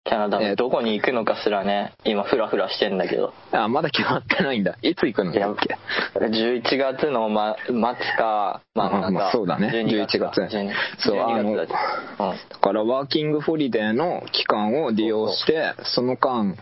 [0.07, 3.35] キャナダえーのどこに行くのかすらね、今フラフラしてんだけど。
[3.51, 4.79] あ、まだ決まってないんだ。
[4.81, 5.33] いつ行くの？
[5.33, 5.77] だっけ
[6.19, 7.75] 11月の、ま、末
[8.17, 9.69] か、まあ、まあそうだね。
[9.69, 11.77] 12月か11月12そうあの12月だ
[12.21, 12.37] うん。
[12.49, 16.57] だからワーキングホリデーの期間を利用して、その間、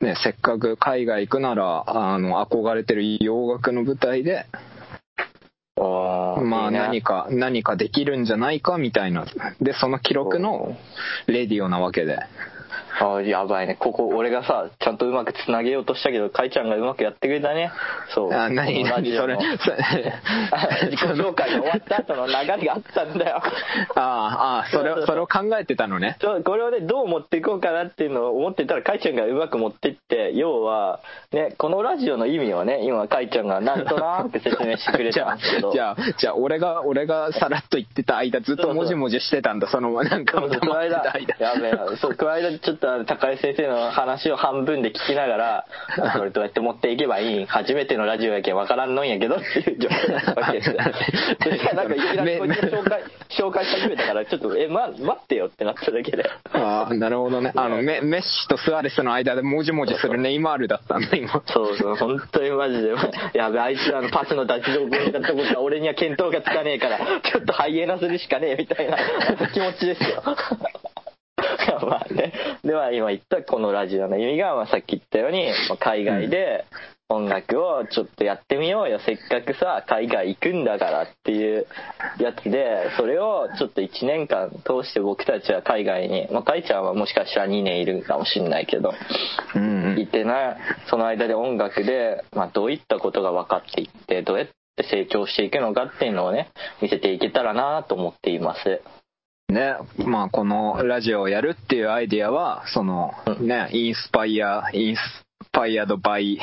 [0.00, 4.46] ね、せっかく海外行くなら、あの、憧れてる洋楽の舞台で、
[5.76, 6.78] まあいいね。
[6.78, 9.26] 何か、何かできるんじゃないかみたいな。
[9.60, 10.76] で、その記録の
[11.26, 12.18] レディオなわけで。
[13.00, 13.76] あやばいね。
[13.76, 17.72] ここ、俺がさ、ちゃんとうまくつなげようとしたけど、かいちゃんがうまくやってくれたね。
[18.14, 18.32] そう。
[18.32, 19.36] あ、何何それ。
[19.36, 20.12] それ
[20.90, 23.42] 自己紹介が終わった後の流れがあったんだよ。
[23.94, 26.16] ああ、あそれを、それを考えてたのね。
[26.20, 31.00] そうこれをね、どう持っていこうかなっていうのを思ってたら、かいちゃんがうまく持ってって、要は、
[31.32, 41.02] ね、このラジオの意味をね、今、かいちゃんがなんとなく説明してくれたんですけど。、じゃあ、じゃあ、俺が、俺がさらっと言ってた間、ずっともじもじしてたんだ、その、なんか、そうそう、間、
[41.38, 45.66] やべえ、そう、この間ちょっと高井先生の話を半分で聞きながら、
[45.98, 50.84] あ これどうやって持っていけばいい初めてのラジオやけんわからんのんやけどっていう状況だったわけですら
[51.74, 56.28] なんかいきなりこいつが紹介、紹介し始めたから、ちょっと、え、ま、待ってよってなっただけで。
[56.52, 57.52] ああ、なるほどね。
[57.54, 61.42] あの、メメッシとスアレスの間でもじもじするネイマールだったんだ、今。
[61.46, 62.90] そうそう、本当にマジで、
[63.34, 68.96] やべえ、あいつらのパスの立ちどころだったことは俺には見当がつかねえから、ちょっとハイエナするしかねえみたいな
[69.52, 70.22] 気持ちですよ。
[71.86, 72.32] まあね、
[72.64, 76.64] では今言ったこのラジオの意味が、まあ、さっき言ったように、まあ海外で
[77.10, 81.66] 音楽をちょっとやってみようよ、せっかくさ、海外行くんだからっていう
[82.18, 88.92] やつで、それをちょっと1年間通して僕たちは海外に、まあ、かいちゃんはもしかしたら2年いるかもしれないけど、
[89.56, 90.56] うんいてな
[90.88, 98.80] その間で音楽で、まあ、どういったことが分かっていってどうやって成長していくのかっていうのをね見せていけたらなと思っています
[99.50, 105.00] ね、まあこのラジオをやるっていうアイディアは、その、ね、インスパイア、インス
[105.52, 106.38] パイアドバイ、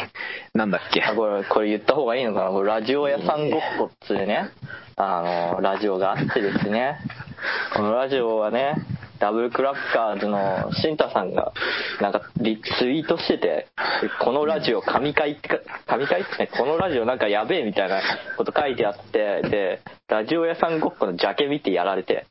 [0.54, 1.02] なんだっけ？
[1.02, 2.50] あこれこれ言った方がいいのかな？
[2.50, 4.50] これラジオ屋さんごっこっつうね。
[4.98, 7.00] あのラジオがあってですね。
[7.76, 8.76] このラジオはね
[9.20, 11.54] ダブルクラッカーズのシンタさんが
[12.02, 13.68] なんかリツイートしてて
[14.20, 16.22] このラジオ神回ってか神回？
[16.22, 18.02] ってねこのラジオなんかやべえみたいな
[18.38, 22.26] こと書いてあってでラジオ屋さんごっこのジャケ見てやられて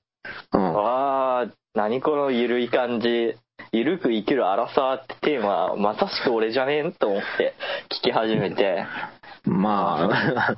[0.52, 0.74] うん。
[0.74, 3.34] わあ何このゆるい感じ
[3.72, 7.54] ゆるく生きる荒さってテーマまさしく俺じゃねえんと思って
[8.00, 8.84] 聞き始めて
[9.46, 10.56] まあ、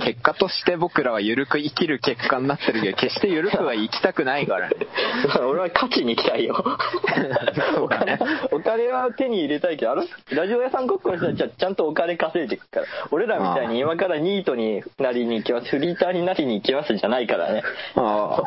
[0.02, 4.76] 結果として僕らは緩く生きる結果になってるけど、決して緩くは生きたくないからね。
[5.46, 6.54] 俺は勝ちに行きたいよ。
[7.74, 8.18] そうだね。
[8.50, 12.86] お金は手に入れたいけどあのラジオ屋さんごっこの人たちはちゃんとお金稼いでいくから。
[13.10, 17.62] 俺らみたいに今からニートになりに行きますフリーターになりに行きますじゃないからね。
[17.96, 18.42] あ。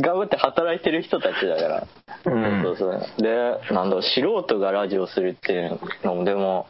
[0.00, 1.86] 頑張って働いてる人たちだから。
[2.26, 2.62] うん。
[2.62, 3.22] そうそうそう。
[3.22, 6.66] でなんだろう素人がラジオするっていうのもでも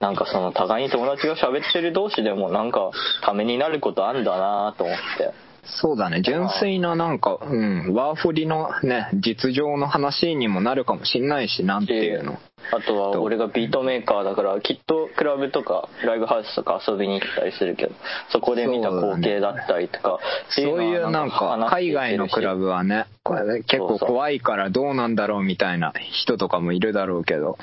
[0.00, 2.90] なんかその互いに友達が喋ってる同士でもなんか
[3.22, 5.32] ためになることあんだなと思って
[5.64, 6.22] そうだね。
[6.22, 12.38] 純粋ななんか、うん、ワーフリのね、実情の話にもなるかもしんないし、なんていうの。
[12.72, 17.94] あとは俺がビートメーカーだからきっとクラブとかライブハウスとか遊びに行ったりするけど
[18.30, 25.92] そこで見た光景だったりとかそういうなんか、海外のクラブブはね、これね結構怖いからどうなんだろうみたいな
[26.24, 27.58] 人とかもいるだろうけど。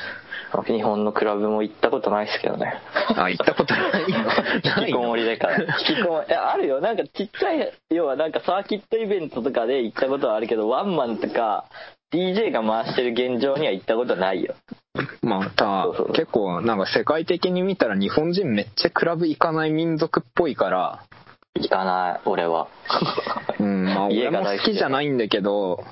[0.66, 2.74] 日本のクラブも行ったことないですけどね。
[3.16, 4.12] あ、行ったことない。
[4.12, 4.18] の
[4.82, 5.64] 引きこもりだから。
[5.64, 6.82] 引きこもりあるよ。
[6.82, 11.66] なんかちっちゃい要はなんかサーキットイベントとかで行ったことはあるけどワンマンとか
[12.12, 14.56] DJ が回してる現状には行ったことないよ。
[15.22, 21.04] まあ、た結構なんか世界的に見たら日本人めっちゃクラブ行かない民族っぽいから、
[21.56, 22.68] 行かない俺は。
[23.60, 25.84] うん、まあ家俺も好きじゃないんだけど、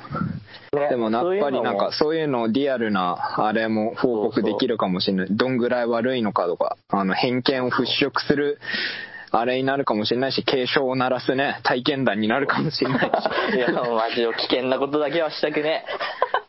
[0.73, 2.45] ねでもやっぱりなんかそういうのも。
[2.45, 5.27] そういうのリアルなあれも報告できるかもしれない。
[5.29, 8.59] どんぐらい悪いのかとか、あの偏見を払拭する
[9.31, 13.11] あれになるかもしれないし、警鐘を鳴らすね、体験談になるかもしれない
[13.51, 13.55] し。
[13.55, 15.85] いや、マジで危険なことだけはしたくね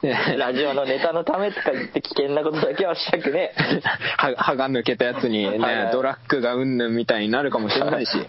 [0.03, 0.37] え。
[0.37, 3.81] ラジオのネタのためとか言って危険なことだけはしたくねえ。
[4.16, 8.16] 歯歯が抜けたやつにはいはい、ねドラッグがうんぬんみたいになるかもしれないし。
[8.18, 8.26] うん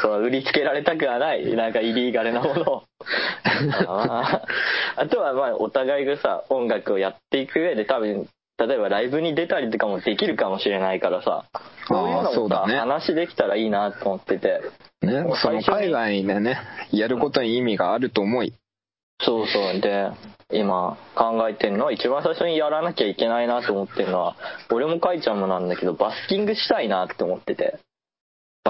[0.00, 1.44] そう、売りつけられたくはない。
[1.54, 2.82] なんかイリーガルなものを。
[4.96, 8.26] あとはまあ、お互いがさ、音楽をやっていく上で多分、
[8.60, 11.46] 例えばライブに出たりとかもできるかもしれないからさ、
[11.88, 14.60] そういうのもさ、ね話できたらいいなと思ってて。
[15.00, 16.58] ね、その海外でね、
[16.92, 18.52] やることに意味があると思い。
[19.22, 19.80] そうそう。
[19.80, 20.10] で、
[20.52, 21.86] 今考えてるの？
[21.86, 24.36] は、一番最初にやらなきゃいけないなと思ってるのは、
[24.70, 27.78] 俺もかいちゃんもなんだけど、バスキングしたいなって思ってて。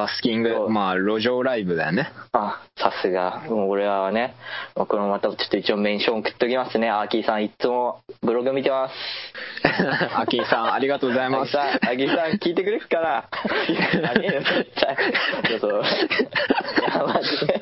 [0.00, 2.10] バスキング、まあ路上ライブだよね。
[2.32, 3.42] あ、さすが。
[3.50, 4.34] もう俺はね、
[4.74, 6.88] まあこのまたちょっと一応メンション送っときますね。
[6.88, 8.94] アーキーさんいつもブログ見てます。
[10.16, 11.58] アキンさん、ありがとうございます。
[11.60, 13.28] アキさん、アキさん聞いてくれるかな？
[14.10, 14.96] あねえよ、絶対。
[15.50, 15.82] そうそう。
[15.82, 15.84] い
[16.82, 17.60] や、マジで。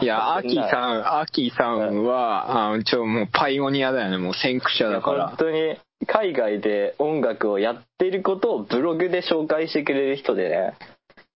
[0.00, 4.16] いや、アキさん、アキさんは、あちょ、もうパイオニアだよね。
[4.16, 5.36] もう先駆者だから本。
[5.36, 5.76] 当に
[6.06, 10.74] 海外で音楽をやってることをブログで紹介してくれる人でね。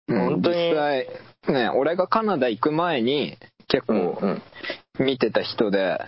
[0.09, 1.09] うん本当に実際、
[1.49, 3.37] ね、俺がカナダ行く前に
[3.69, 4.43] 結うん構うん。
[4.99, 5.99] 見てた人で、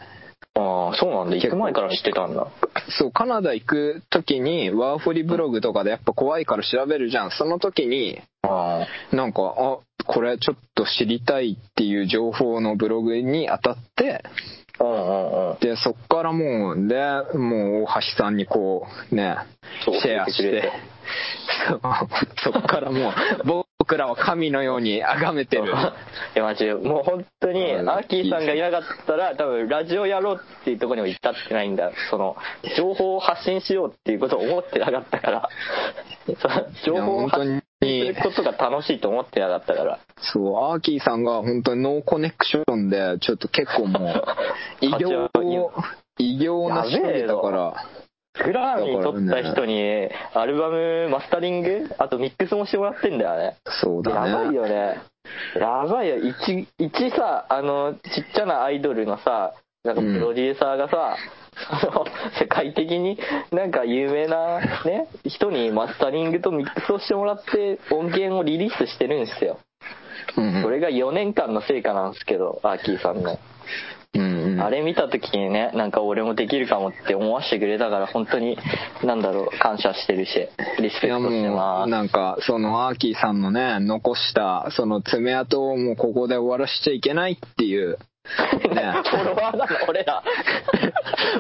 [0.55, 1.37] あああ、そうなんだ。
[1.37, 2.49] 行く前から知ってたんだ。
[2.99, 7.31] そう、カナダ行く時に、ワーホリブログとかでやっぱ怖いから調べるじゃん。
[7.31, 14.23] その時に、あなんか、あ、これちょっと知りたいっていう情報のブログに当たって。
[15.61, 16.95] で、そっからもう、で、
[17.37, 19.37] もう大橋さんにこう、ね、
[19.85, 20.71] シェアして
[21.69, 21.81] そう
[22.53, 23.13] そっからもう、
[23.89, 25.65] 僕らは神のように崇めてる。
[25.73, 25.73] い
[26.35, 31.91] や、マジで、もう本当に、うんアーキーさんがいなかったら、多分、ラジオやろうっていうところにも至ってないんだ。
[32.11, 32.37] その、
[32.77, 35.49] 情報を発信しようっていうことを思ってなかったから、
[36.85, 39.99] 情報を発信することが楽しいと思ってなかったから。
[40.21, 44.25] そう、アーキーさんが本当にノーコネクションで、ちょっと結構もう、
[44.85, 45.31] 異形、
[46.19, 47.75] 異形な種類だから、
[48.45, 53.57] グラミー取った人に、アルバム、マスタリング、あとミックスもしてもらってんだよね。
[53.83, 54.31] そうだね。
[54.31, 55.03] やばいよね。
[55.59, 56.17] やばいよ。
[56.19, 61.17] 一、一さ、あの、ちっちゃなアイドルのさ、なんかプロデューサーがさ、
[61.71, 62.05] あの、
[62.39, 63.19] 世界的に
[63.53, 69.59] なんか有名なね、人にマスタリングとミックスをしてもらって音源をリリースしてるんですよ。
[70.37, 73.39] うんそれが4年間の成果なんですけど、アーキーさんの。
[74.15, 74.61] うんうん。
[74.61, 78.57] あれ見た時にね、なんか俺もできるかもって思わせてくれたから、本当に、
[79.05, 80.49] なんだろう、感謝してるし、
[80.81, 81.91] リスペクトしてます。
[81.91, 87.99] なんか、そのアーキーさんのね、残した、その爪痕をもうここで終わらしちゃいけないっていう、
[88.29, 90.23] フォロワーなの、俺ら。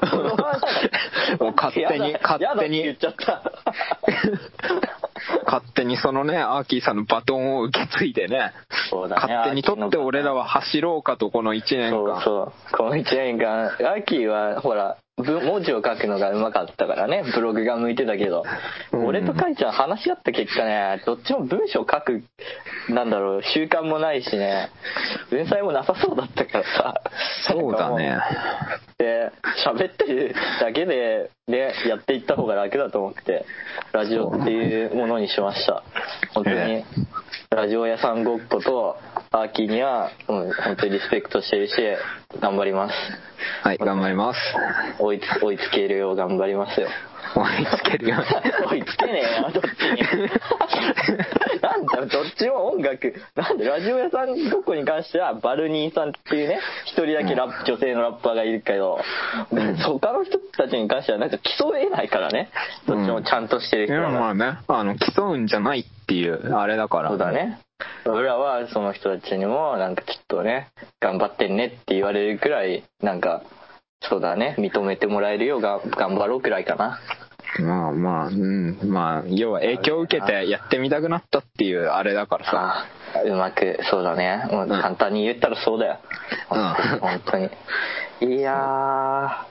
[0.00, 1.52] フォロワーなの。
[1.52, 3.42] 勝手に勝手に言っちゃった。
[5.44, 8.52] 勝手にそのね、アーキーさんのバトンを受け継いでね、
[8.90, 12.22] そうだね勝手に取って俺らは走ろうかと、この1年そう間。
[12.22, 12.76] そう。
[12.76, 18.44] この1年間、アーキーは、ほら、ぶ文字を書くのが上手かったからね、ブログが向いてたけど、
[18.92, 22.22] うん俺とカイちゃん話し合った結果ね、どっちも文章書く、
[22.90, 24.70] なんだろう、習慣もないしね、
[25.30, 26.94] 文才もなさそうだったからさ。
[27.50, 28.18] そうだね。
[28.98, 29.30] で、
[29.64, 33.46] 喋ってるだけで、ね、やっていった方が楽だと思って、
[33.92, 35.82] ラジオっていうものにしました。
[36.34, 36.84] 本当にえ、
[37.50, 38.96] ラジオ屋さんごっこと、
[39.30, 41.72] アーキーには、うん、本当にリスペクトしてるし、
[42.42, 42.94] 頑張ります。
[43.62, 44.38] はい、頑張ります。
[44.98, 46.88] 追いつ追いつけるよう頑張りますよ。
[47.34, 48.16] 追いつけるよ。
[48.70, 50.02] 追いつけねえよ、どっちに。
[51.62, 53.14] なんだ、どっちも音楽。
[53.34, 59.00] なんで、ラジオ屋さんごっこに関しては、バルニーさんっていうね、一人だけラップ、女性のラッパーがいるけど、
[59.84, 62.50] 他の人たちに関してはなんか競えないからね。
[62.86, 64.10] どっちもちゃんとしてるいや、人は。
[64.10, 67.10] まあね、あの、競うんじゃないっていう、あれだから。
[67.10, 67.32] そうだ。
[67.32, 67.60] ね。
[68.06, 70.68] 俺らはその人たちにも、なんかちょっとね、
[71.00, 73.42] 頑張ってんねって言われるくらい、なんか、
[74.00, 77.00] そうだね、認めてもらえるようが頑張ろうくらいかな。
[77.60, 82.86] まあまあ、うん、まあ、要は影響を受けてやってみたくなったっていうあれだからさ。
[83.14, 84.44] あうまく、そうだね。
[84.50, 85.98] もう簡単に言ったらそうだよ。
[86.50, 87.50] うん本当に。
[88.38, 89.46] いや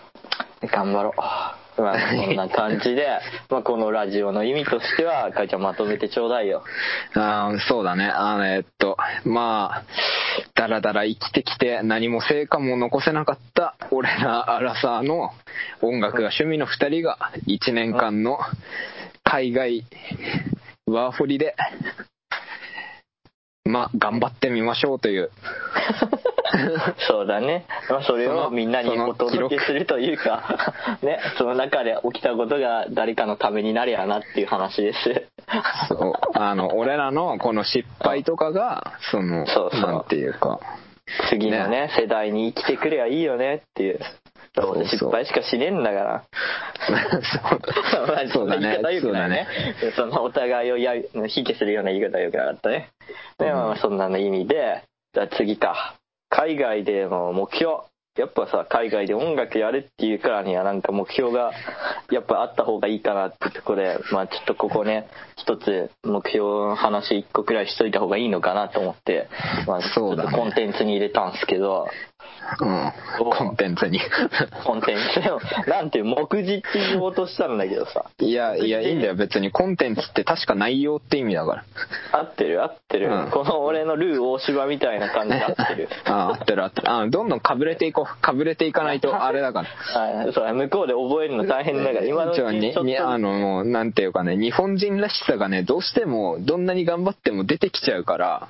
[0.62, 1.57] ー、頑張ろう。
[1.78, 3.08] まあ、 こんな感じで、
[3.50, 6.64] まあ、このラジオの意味としては、かいちゃんまとめてちょうだいよ。
[7.16, 8.06] あーそうだね。
[8.06, 9.84] あの、えっと、まあ、
[10.56, 15.32] だらだら生きてきて何も成果も残せなかった俺らアラサーの
[15.82, 17.18] 音楽が趣味の二人が
[17.48, 18.40] 1年間の
[19.24, 19.84] 海外
[20.88, 21.56] ワーホリで、
[23.68, 25.32] まあ、頑張ってみましょうという。
[27.08, 27.66] そうだね。
[27.90, 35.28] まあ、それをみんなにお届けするというか、ね、その中で起きたことが誰かのためになりゃなっていう話です。
[35.88, 40.60] そうあの、俺らのこの失敗とかが、その、そうそうなんていうか、
[41.30, 44.00] 次のね、世代に生きてくればいいよねっていう。
[44.86, 46.24] 失敗しかしねえんだから。
[46.84, 49.48] そうまあそうだね言い方良くないね。
[49.96, 52.90] そのお互いをや引きするような言い方は良くなかったね。
[53.38, 54.84] でまあそんなの意味で、
[55.14, 55.96] じゃあ次か。
[56.30, 57.84] 海外での目標。
[58.18, 61.52] やっぱさ、海外で音楽やるっていうからにはなんか目標が
[62.12, 69.30] やっぱあった方がいいかなってとこで、まあちょっとここね、一つ目標の話一個くらいしといた方がいいのかなと思って、
[69.68, 71.88] まあコンテンツに入れたんですけど、
[72.60, 74.00] うん、コンテンツに。
[74.64, 78.06] コンテンツでも、なんていう、目次って言おうとしたんだけどさ。
[78.20, 79.52] いや、いや、いいんだよ、別に。
[79.52, 81.64] コンテンツって確か内容って意味だから。
[82.14, 85.90] 合ってる合ってる、うんこの俺のルー大芝みたいな感じで 合ってる。
[86.06, 86.92] あ合ってる合ってる。
[86.92, 88.22] あどんどんかぶれていこう。
[88.22, 90.02] かぶれていかないと、 あれだから。
[90.02, 98.48] はい、そう向こうで覚えるの大変だから、今のうちににちょっとにあなんていうかね、日本人らしさがね、どうしても、どんなに頑張っても出てきちゃうから、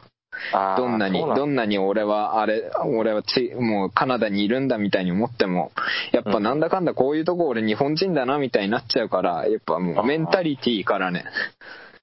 [0.77, 5.71] どんなに、どんなに俺は、あれ、俺はち、もうカナダにいるんだみたいに思っても、
[6.11, 11.25] やっぱなんだかんだこういうとこ俺日本人だなみたいになっちゃうから、やっぱもうメンタリティからね、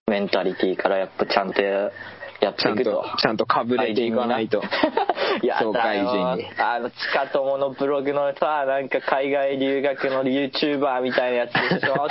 [0.06, 1.90] メンタリティからやっぱちゃんとやっ
[2.54, 4.62] てちゃんといくと。、ちゃんとかぶれていかないと。
[5.42, 5.58] いや。
[5.58, 12.08] あの、地下友のブログのさ、なんか海外留学の YouTuber みたいなやつでしょ？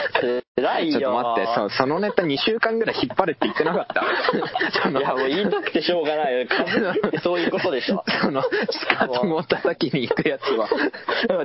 [0.56, 1.00] 辛いよ。
[1.00, 4.02] ちょっと待って、そそのネタ2週間ぐらい引っ張れって言ってなかった？
[4.90, 6.48] いや、もう言いたくてしょうがないよ。
[7.24, 8.04] そういうことでしょ。
[8.22, 8.48] その、地
[8.96, 10.68] 下友を叩きに行くやつは。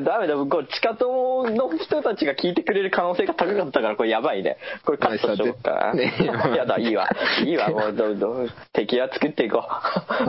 [0.01, 4.59] ダメだ、これ地下友の人たちが聞いてくれる可能性が高かったから、これやばいね。
[4.85, 6.57] これカットしようかねな。
[6.57, 7.09] やだ、いいわ。
[7.45, 9.65] いいわ、もうどんどん敵は作っていこ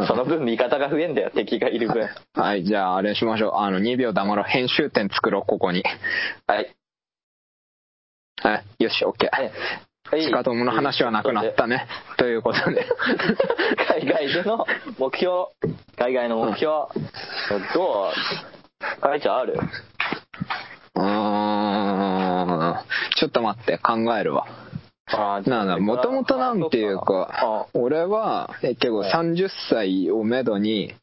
[0.01, 0.05] う。
[0.05, 2.09] その分味方が増えんだよ、敵がいる分。
[2.33, 3.51] はい、じゃああれしましょう。
[3.55, 4.45] あの、2秒黙ろう。
[4.45, 5.83] 編集点作ろう、ここに。
[6.47, 6.75] はい。
[8.41, 9.29] はい、よし、OK。
[9.31, 9.51] はい
[10.11, 11.85] 地下友の話はなくなったね。
[12.17, 12.83] ということで。
[13.87, 14.65] 海外での
[14.97, 15.49] 目標、
[15.97, 16.71] 海外の目標、
[17.75, 18.09] ど
[18.97, 19.01] う？
[19.01, 19.53] かいちゃんある？
[20.95, 22.79] うーん、
[23.17, 24.47] ちょっと待って、考えるわ。
[25.11, 30.93] あなんだ、もともとなんていうか、俺はえ結構30歳をめどに、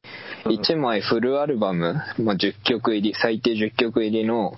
[0.45, 4.55] 1枚フルアルバム、まあ、10曲入り、最低10曲入りの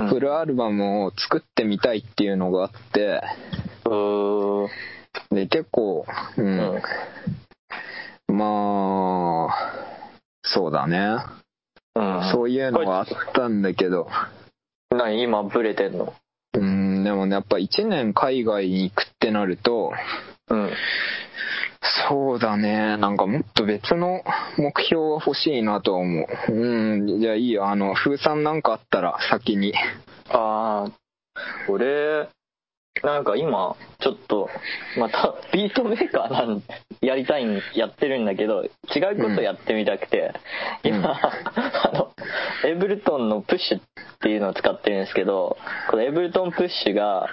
[0.00, 0.08] うん。
[0.08, 3.22] フルアルバムを作ってみたいっていうのがあって。
[5.30, 6.58] で、結構、ううん。
[6.58, 6.82] ん。
[8.34, 9.72] まあ、
[10.42, 11.16] そうだね。
[11.96, 12.30] うん。
[12.32, 14.08] そういうのがあったんだけど、
[14.90, 15.22] 何？
[15.22, 16.04] 今ブレてんの？
[16.04, 16.12] う
[17.02, 19.92] ん、でもね、やっぱ1年海外に行くってなると、
[20.48, 20.70] うん。
[22.08, 22.96] そうだね。
[22.96, 24.22] なんかもっと別の
[24.56, 26.52] 目標が欲しいなとは思う。
[26.52, 27.20] うん。
[27.20, 27.68] じゃあいいよ。
[27.68, 29.74] あの、風さんなんかあったら先に。
[30.28, 30.92] ああ、
[31.68, 32.28] 俺、
[33.02, 34.48] なんか今、ちょっと、
[34.98, 36.62] また、ビートメーカーなん、
[37.00, 40.32] やりたいん、やってるんだけど、違うことやってみたくて、
[40.84, 42.12] うん今、あの、
[42.64, 43.82] エイブルトンのプッシュっ
[44.22, 45.56] ていうのを使ってるんですけど、
[45.90, 47.28] このエイブルトンプッシュが、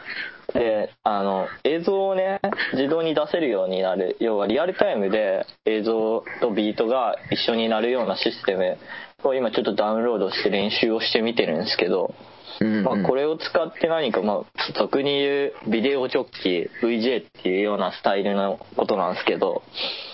[0.54, 2.40] で、あの、映像をね、
[2.74, 8.78] 自動に出せるようになる、要はリアルタイムで映像とビートが一緒になるようなシステム
[9.24, 12.16] を今ちょっとダウンロードして練習をしてみてるんですけど、
[12.62, 19.62] うん、まあ、これを使って何か、まあ、俗に言うビデオジョッキー VJ っていうようなスタイルのことなんですけど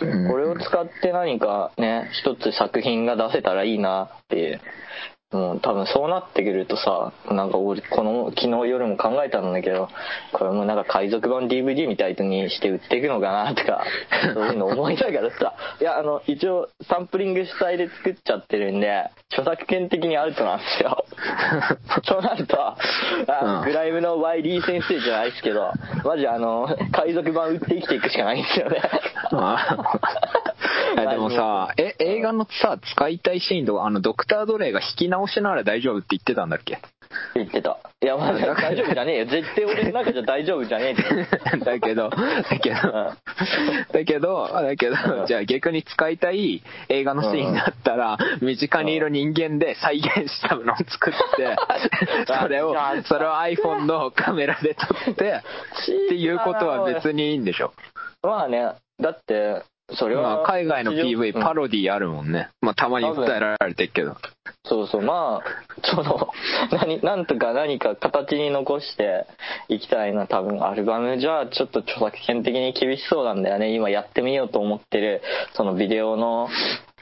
[0.02, 0.30] うん。
[0.30, 4.62] これを使って何かね一つ作品が出せたらいいなっていう
[5.32, 9.90] もう多分そうなってくるとさなんか俺この昨日夜も考えたんだけど
[10.32, 13.84] これもなんか海賊版 DVD みたいにして売っていくのかなとか
[14.34, 21.06] そういうの思いながらさいやあの一応サンプリング主体で作っちゃってるんで著作権的にアウトなんですよ。
[22.06, 22.76] そうなるとあ
[23.66, 25.72] グライムの YD 先生じゃないですけど
[26.04, 28.82] マジあの海賊版売って生きていくしかないんですよね
[30.96, 36.80] でもさ、え、映画のさ、使いたいシーンとか、あの、ドクター・ドレイが引き直しなら大丈夫って言ってたんだっけ？
[37.36, 37.78] 言ってた。
[38.02, 39.26] いやまあ大丈夫じゃねえよ。
[39.26, 43.14] 絶対俺の中じゃ大丈夫じゃねえって だけど、だけど、
[43.94, 45.26] だけど、だけうど、ん。
[45.26, 51.56] じゃあ逆に使いたい映画のシーンだったら、身近にいる人間で再現したのを作って、
[52.28, 52.76] それを
[53.06, 55.42] それを iPhone のカメラで撮って、っ
[56.10, 57.72] ていうことは別にいいんでしょ？
[58.24, 58.74] まあね。
[59.00, 59.62] だって
[59.94, 61.42] それは、まあ、海外の PV うん。
[61.42, 62.50] パロディあるもんね。
[62.62, 64.16] まあ、たまに訴えられてるけど。
[64.64, 65.02] そうそう。
[65.02, 66.30] まあその
[66.72, 69.26] 何なんとか何か形に残して
[69.70, 73.76] いきたいな多分アルバムじゃちょっと著作権的に厳しそうなんだよね。
[73.76, 75.22] 今やってみようと思ってる
[75.54, 76.50] そのビデオの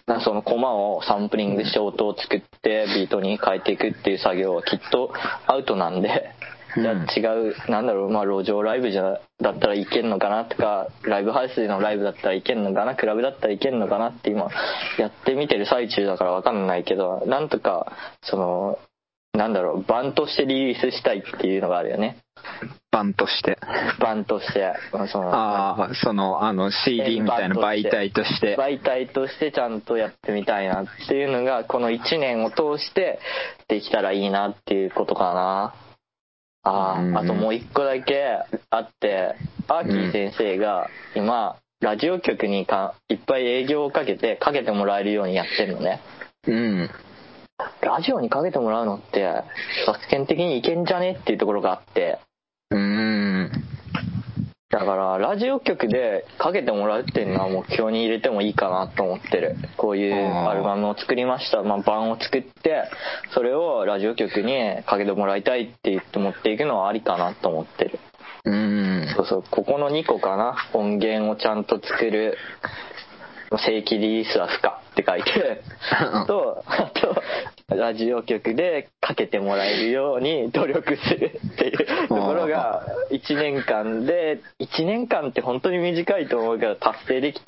[0.05, 5.13] なそのコマをサンプリングして音を作ってビートに変えていくっていう作業はきっと
[5.47, 6.31] アウトなんで
[6.75, 14.49] じゃあ違う、なんだろう、まあ路上ライブじゃ、だったらいけんのかなとか、ライブハウスでのライブだったらいけんのかな、クラブだったらいけんのかなって今、
[14.97, 17.91] やってみてる最中だからわかんないけど、なんとか、
[18.23, 18.79] その、
[19.33, 22.17] なんだろう、版としてリリースしたいっていうのがあるよね。
[22.91, 23.57] 版として。
[23.99, 28.55] 版として、まあその、ああ、その、あの、CD みたいな媒体として。
[28.55, 33.19] 媒体としてちゃんとやってみたいなっていうのが、この1年を通して
[33.67, 35.73] できたらいいなっていうことかな。
[36.63, 38.39] あうんあ、あともう一個だけ
[38.69, 39.35] あって、
[39.67, 45.99] アーキー先生が今、ラジオ局にかいっぱい営業をかけて、かけてもらえるようにやってるのね。
[46.47, 46.89] うん。
[47.81, 49.27] ラジオにかけてもらうのって、
[49.81, 52.19] 著作権的にいけんじゃねっていうところがあって、
[52.71, 53.51] うーん。
[54.73, 59.55] だから、ラジオ局でかけてもらうっていうのは目標に入れてもいいかなと思ってる。
[59.77, 61.61] こういうアルバムを作りました。
[61.61, 62.89] まあ、版を作って、
[63.35, 67.99] それをラジオ局にかけてもらいたいって言って持っていくのはありかなと思ってる。
[68.45, 69.15] うーん。
[69.15, 70.55] そうそう、ここの2個かな。
[70.73, 72.35] 音源をちゃんと作る。
[73.51, 75.61] 正規リリースは不可って書いて、
[76.25, 77.21] と、あと、
[77.75, 87.41] ラジオ局でかけてもらえるように努力するっていうところが、1年間で、1年間って本当に短いと思うけど、達成でき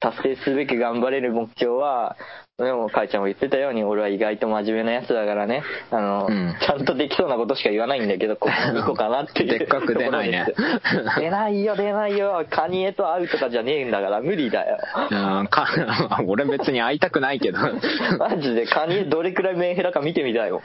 [0.00, 2.16] 達成すべき頑張れる目標は、
[2.58, 9.58] でも、かいちゃんも言ってたように、俺は意外と真面目なやつだからね、あの、うんちゃんとできそうなことしか言わないんだけど、ここに行こうかなっていう。
[9.60, 10.44] でっかく出ないね
[11.18, 12.44] 出ないよ、出ないよ。
[12.50, 14.78] カニエと会うとかじゃねえんだから、無理だよ。
[15.08, 15.68] うんか
[16.26, 17.58] 俺別に会いたくないけど。
[18.18, 20.60] マジでカニエどれくらいメンヘラか見てみたいもん。
[20.60, 20.62] ん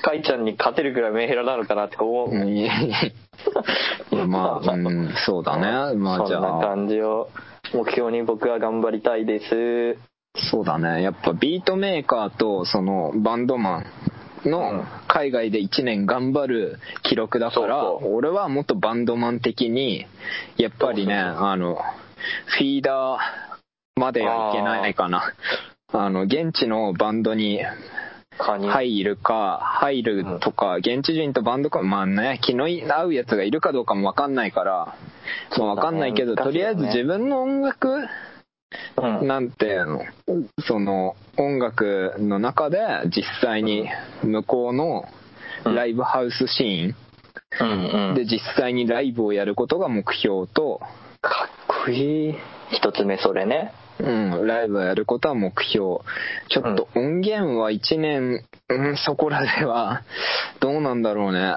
[0.00, 2.30] かいちゃんに勝てるくらいメンヘラなのかなって思う。
[2.30, 2.96] うんいやいや
[4.26, 5.94] まあ、うん、そうだね。
[5.98, 7.28] まあじゃそんなあ、感じを
[7.74, 10.09] 目標に僕は頑張りたいです。
[10.36, 11.02] そうだね。
[11.02, 13.86] やっぱビートメーカーとそのバンドマン
[14.44, 14.50] うん。
[14.50, 18.14] の海外で1年頑張る記録だから、そうそう。
[18.14, 20.06] 俺はもっとバンドマン的に、
[20.56, 21.78] やっぱりね、あの、
[22.46, 25.34] フィーダーまではいけないかな。
[25.92, 27.60] あの、現地のバンドに。
[28.38, 29.04] 入。
[29.04, 34.96] るか、入るとか、現地人とバンドか、まあね、気の合うやつがいるかどうかもわかんないから、
[35.58, 38.08] まあわかんないけど、とりあえず自分の音楽
[38.96, 39.26] うん。
[39.26, 40.00] なんていうの、
[40.66, 43.88] その音楽の中で実際に
[44.22, 45.04] 向こうの
[45.64, 46.94] ライブハウスシー。
[47.62, 50.80] ンで実際にライブをやることが目標と、
[51.20, 52.34] かっこいい。
[52.70, 53.72] 一つ目それね。
[53.98, 55.98] うん、ライブをやることは目標。
[56.48, 60.02] ちょっと音源は1年、うん、そこらでは、
[60.60, 61.56] どうなんだろうね。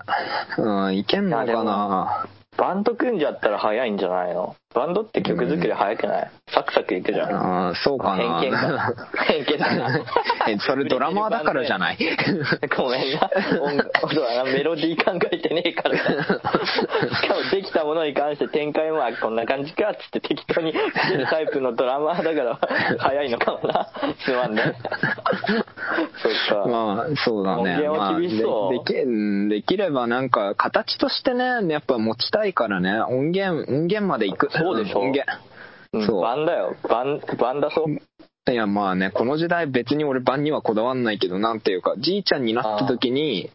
[0.58, 2.26] うん、いけんのかな。
[2.58, 4.56] バンド組んじゃったら早いんじゃないの？
[4.74, 7.68] バンドって曲作り早くない、サクサクいくじゃん。
[7.70, 8.40] あーそうかな。
[8.42, 8.94] 偏見だ。
[9.28, 10.00] 偏見だな。
[10.50, 11.98] えそれドラマーだからじゃない？
[12.76, 13.30] ごめんな。
[13.62, 15.98] 音楽そうだなメロディー考えてねえから。
[15.98, 20.74] しかもできたものに関して展開もあこんな感じかっつって適当に
[21.30, 22.60] タイプのドラマーだから
[23.00, 23.88] 早いのかもな。
[24.26, 24.74] すまんね。
[26.22, 26.68] そっか。
[26.68, 27.62] まあ、そうだね。
[27.62, 28.84] 音源は厳しそうまあ
[29.50, 34.50] でできればなんか、形としてね、やっぱ持ちたいからね、音源、音源まで行く。
[34.64, 35.32] そうでしょ音源。
[35.94, 36.76] うんそうだよ。
[37.62, 38.52] だそう。
[38.52, 43.52] いや、まあね、この時代別に俺版にはこだわんないけど、なんていうか、じいちゃんになった時に、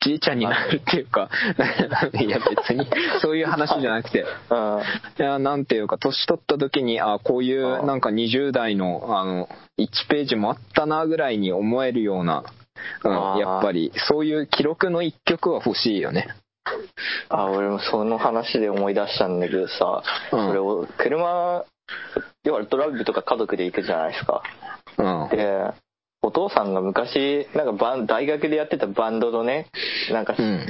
[0.00, 1.28] じいちゃんになるっていうか、
[2.18, 2.86] いや別に、
[3.20, 4.80] そういう話じゃなくて、うん。
[5.18, 12.44] いや、なんていうか、年取った時に、あこういあう、なんか20代の、あの、1ページもあったな、ぐらいに思えるような、
[13.04, 16.28] うん、やっぱり、そういう記録の一曲は欲しいよね。
[17.28, 20.02] あ、俺もその話で思い出したんだけどさ、
[20.32, 21.64] うん俺を、車、
[22.44, 24.42] 要はドライブとか家族で行くじゃないですか。
[24.98, 25.28] うん。
[25.30, 25.72] で、
[26.22, 29.66] お父さんが昔、なんかバン、大学でやってたバンドのね、
[30.10, 30.66] なんか、うん。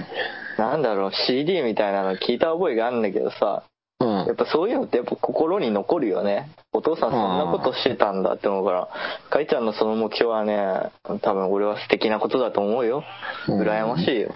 [0.58, 3.62] なんだろう、CD みたいなの聞いた覚えがあるんだけどさ、
[3.98, 6.50] うんやっぱそういうのってやっぱ心に残るよね。
[6.72, 8.88] お父さんそんなことしてたんだって思うから、
[9.30, 10.90] かいちゃんのその目標はね、
[11.22, 13.04] 多分俺は素敵なことだと思うよ。
[13.48, 14.34] うん羨ましいよ。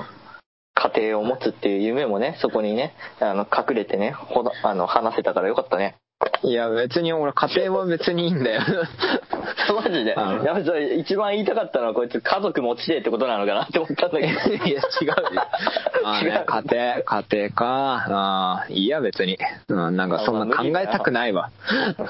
[0.80, 5.98] 家庭を持つっていう夢もね、そこにね、あの、隠れてね、ほあの、話せたからよかったね。
[6.42, 8.62] いや、別に俺、家庭は別にいいんだよ。
[9.74, 10.14] マジで？
[10.14, 14.32] うんやっぱそれ一番言いたかったのはこいつ家族持ちてえってことなのかなって思ったんだけど。
[14.66, 15.14] いや、違うよ。
[16.02, 18.06] まあね違う、家庭、家庭か。
[18.08, 19.38] あーいいや、別に。
[19.68, 21.50] うん、なんかそんな考えたくないわ。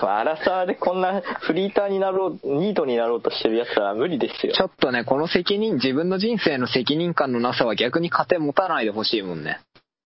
[0.03, 4.63] アラサーでこんなフリーターになろう、ニートになろうとしてるやつは無理ですよち。
[4.63, 9.61] ょっとね、この責任、自分の人生の責任感のなさは逆に家庭持たないでほしいもんね。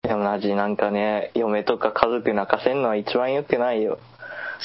[0.04, 4.00] いや、マジなんかね、嫁とか家族泣かせんのは一番良くないよ。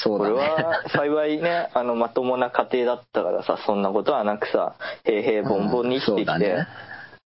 [0.04, 0.64] 俺そうだね。
[0.64, 4.74] は幸いね、 あの、まともな家庭だったからさ、そんなことはなくさ、
[5.04, 6.66] 平々凡々に生きてうんきてそうだね、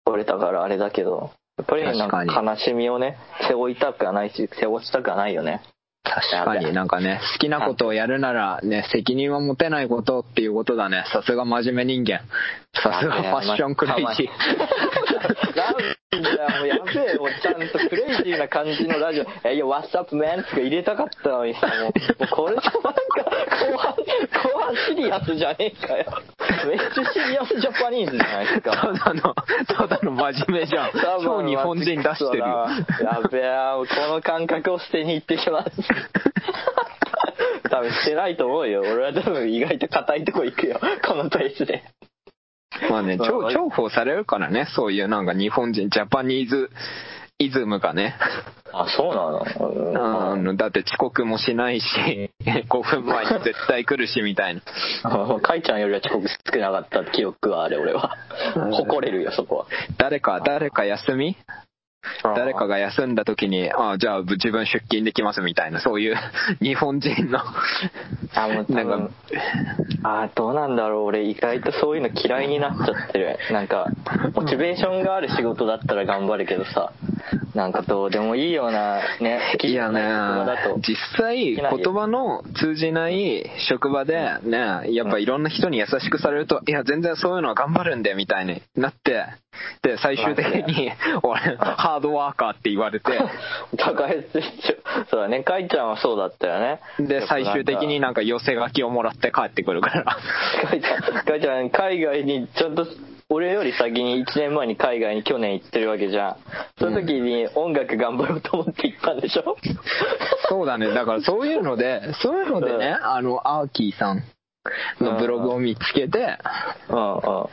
[0.05, 5.63] これたからあれだけど、やっぱりなんか悲しみをね、背負いたくはないし、背負ちたくはないよね。
[6.07, 11.05] 確かになんかね、好きなことをやるならね、責任は持てないことっていうことだね。
[11.13, 12.21] さすが真面目人間。
[12.75, 14.29] さすがファッションクレイジ
[16.17, 20.45] なんだよ、もうやべえよ、もうちゃんとクレイジーな感じのラジオ、えいや、What's up, man?
[20.45, 23.01] とか入れたかったのにさ、もう、もうこれじゃなんか、
[23.73, 26.05] 後半、後半シリアスじゃねえかよ。
[26.69, 28.63] めっちゃシリアスジャパニーズじゃないですー。
[28.63, 28.71] か。
[28.73, 29.35] ただの、
[29.67, 30.91] ただの真面目じゃん。
[31.23, 32.69] 超日本人出してるよ。
[33.03, 35.71] やべえよ、この感覚を捨てに行ってきます。
[37.71, 38.81] 多分捨てないと思うよ。
[38.83, 40.81] 俺は多分意外と硬いとこ行くよ。
[41.07, 41.83] このペースで。
[42.91, 46.71] まあね、重重宝されるからね、そういうなんか日本人、ジャパニーズ
[47.39, 48.15] イズムがね。
[48.73, 49.31] あ、そうな
[49.95, 50.33] の？
[50.33, 54.61] あのだって遅刻もしないし、5分前に絶対来るしみたいな。
[55.05, 58.17] あ カイちゃんよりは遅刻少なかった記憶はあれ、俺は。
[58.55, 59.67] 誇れるよ、そこは。
[59.99, 61.37] 誰か、誰か休み？
[62.23, 66.17] 誰かが休んだ時に、ああ、じゃあ自分出勤できますみたいな、そういう
[66.61, 67.41] 日本人の、
[68.35, 69.13] あ、もう多なん分か、
[70.03, 71.05] あ、どうなんだろう。
[71.05, 73.39] 俺意外とそういうの嫌いになっちゃってる。
[73.51, 73.87] なんか、
[74.35, 76.93] モチベーションがある仕事だったら頑張るけどさ、
[77.55, 80.03] なんかどうでもいいようなね、いやね
[80.87, 89.25] 実際言葉の通じない職場でね、やっぱいろんな人に優しくされると、いや全然そういうのは頑張るんでみたいになって、
[89.83, 90.93] で、最終的に、
[91.23, 93.11] 俺、ハードワーカーって言われて、
[93.79, 94.43] 高いですよ。
[95.11, 96.81] そうだね、かいちゃんはそうだったよね。
[96.99, 100.05] で、最終的になんか寄せ書きをもらって帰ってくるから。
[100.69, 102.87] かいちゃん、かいちゃん、海外にちゃんと、
[103.29, 106.37] 俺より先に1年前に海外に去年行ってるわけじゃん。
[106.79, 109.57] その時に音楽頑張ろうと思って行ったんでしょ？
[110.49, 110.93] そうだね。
[110.93, 114.23] だからそういうので、そういうのでね、あの、アーキーさん
[115.01, 116.39] のブログを見つけて、
[116.89, 117.47] うん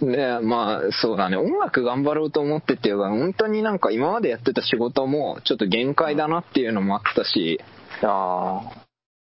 [0.00, 0.12] うん。
[0.12, 1.36] で、まあ、そうだね。
[1.36, 7.60] 音楽頑張ろうと思ってっていうか、本当になんか今までやってた仕事もちょっと限界だなっていうのもあったし、
[8.02, 8.60] あ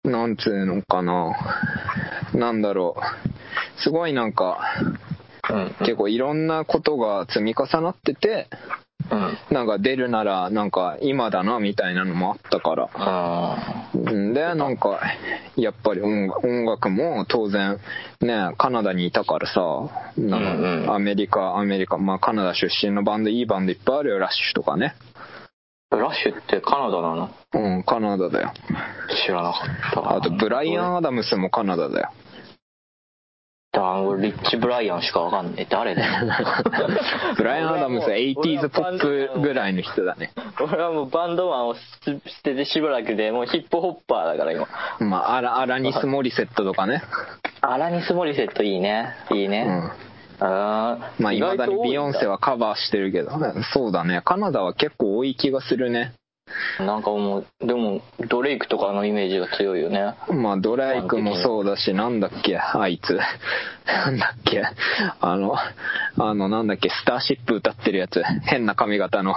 [0.05, 1.37] なんつうのかな。
[2.35, 3.83] なんだろう。
[3.83, 4.61] すごいなんか、
[5.43, 5.53] あ。
[5.53, 5.75] うん。
[5.81, 8.49] 結構いろんなことが積み重なってて、
[9.11, 9.39] うん。
[9.51, 12.89] なんか出るならなんか今だなみたいなのもあったから。
[12.95, 15.01] あうんで、なんか、
[15.57, 17.79] やっぱり音音楽も当然、
[18.21, 19.61] ね、カナダにいたからさ、
[20.17, 24.95] なんかアメリカ、アメリカ、まあカナダ出身のバンド、いいバンドいっぱいあるよ、ラッシュとかね。
[25.91, 27.31] ラッシュってカナダなの？
[27.55, 28.53] うん、カナダだよ。
[29.25, 30.17] 知らなかった。
[30.17, 32.11] あと、ブライアン・アダムスもカナダだよ。
[33.77, 35.67] だ俺リッチ・ブライアンしかわかんねえ。
[35.69, 36.13] 誰だよ？
[37.37, 40.31] ブライアン・アダムスは 80s ポップぐらいの人だね。
[40.61, 41.81] 俺はもうバンドマンを捨
[42.43, 44.67] ててしばらくで、もうヒップホッパーだから今。
[45.01, 47.03] まあ、アラアラニス・モリセットとかね。
[47.61, 49.15] アラニス・モリセットいいね。
[49.31, 49.65] いいうね。
[49.65, 49.93] ん。
[50.41, 52.33] あーまあ、いまだにビヨンセは。
[52.33, 53.31] はカバーしてるけど、
[53.73, 54.21] そうだね。
[54.25, 56.13] カナダは結構多い気がするね。
[56.79, 60.15] なんかもう、でも、ドレイクとかのイメージが強いよね。
[60.31, 63.19] まあ、ドライクもそうだし、なんだっけ、あいつ。
[63.87, 64.63] なんだっけ、
[65.21, 65.55] あの、
[66.19, 68.23] あの、なんだっけ、スターシップ歌ってるやつ。
[68.45, 69.35] 変な髪型の。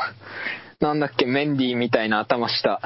[0.80, 2.82] なんだっけ、メンディーみたいな頭した。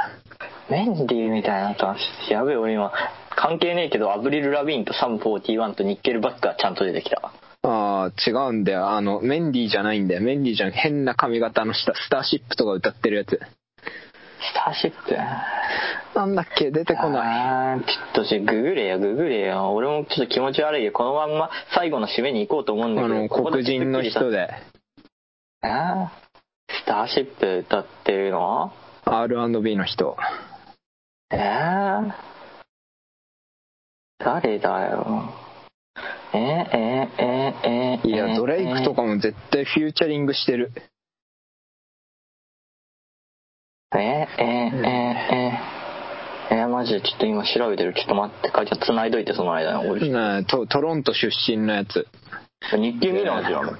[0.69, 1.99] メンディーみたいな話。
[2.29, 2.91] やべえ、俺今、
[3.35, 7.31] 関係ねえけど、アブリル・ラビーンとサム41とニッケルバックがちゃんと出てきた。
[7.63, 8.89] ああ、違うんだよ。
[8.89, 10.21] あの、メンディーじゃないんだよ。
[10.21, 10.71] メンディーじゃん。
[10.71, 13.39] 変な髪型の下、スターシップとか歌ってるやつ。
[14.43, 15.15] スターシップ
[16.19, 17.21] なんだっけ、出てこない。
[17.21, 19.73] あーちょっとじゃググれよ、ググれよ。
[19.73, 20.91] 俺もちょっと気持ち悪いよ。
[20.91, 23.15] このまんま最後の締めに行こうと思うんだけど。
[23.15, 24.49] あの、ここで黒人の人で、
[25.61, 26.23] あー？
[26.83, 28.73] スターシップ歌ってるの
[29.05, 30.17] ？R&B の人。
[31.31, 32.11] えー、
[34.19, 35.33] 誰だよ？
[36.33, 40.71] えー、えー、えー、えー、いや、ドレイクとかも絶対フューチャリングしてる。
[43.95, 47.93] えー、えー、えー、えー、えー、マジでちょっと今調べてる。
[47.93, 49.89] ちょっと待って、かいちゃん繋いどいて、その間に。
[49.89, 52.07] 俺、ねトトロント出身のやつ。
[52.71, 53.79] 日記見ないじゃん。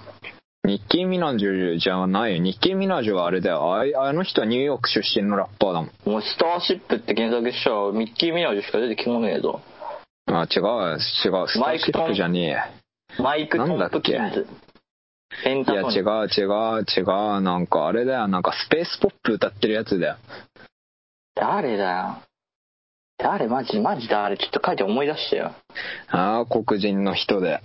[0.66, 2.42] ニッキー・ミナージュじゃないよ。
[2.42, 3.76] ニッキー・ミナージュはあれだよ。
[3.76, 6.10] あいあの人はニューヨーク出身のラッパーだもん。
[6.10, 9.60] もうスターシップって検索したら、ミッキー・ミナージュしか出てきこねえぞ。
[10.28, 11.00] あ、違う、違う。
[11.00, 12.58] スターシップじゃね
[13.20, 14.48] マイク・トップキンズ。
[15.44, 15.72] ペンえ。
[15.72, 17.42] いや、違う、違う、違う。
[17.42, 18.28] なんかあれだよ。
[18.28, 20.18] なんかスペースポップ歌ってるやつだよ。
[21.36, 22.18] 誰だよ。
[23.18, 25.54] 誰マジ、マジ誰ちょっと書いて思い出してよ。
[26.10, 27.62] ああ、黒人の人で。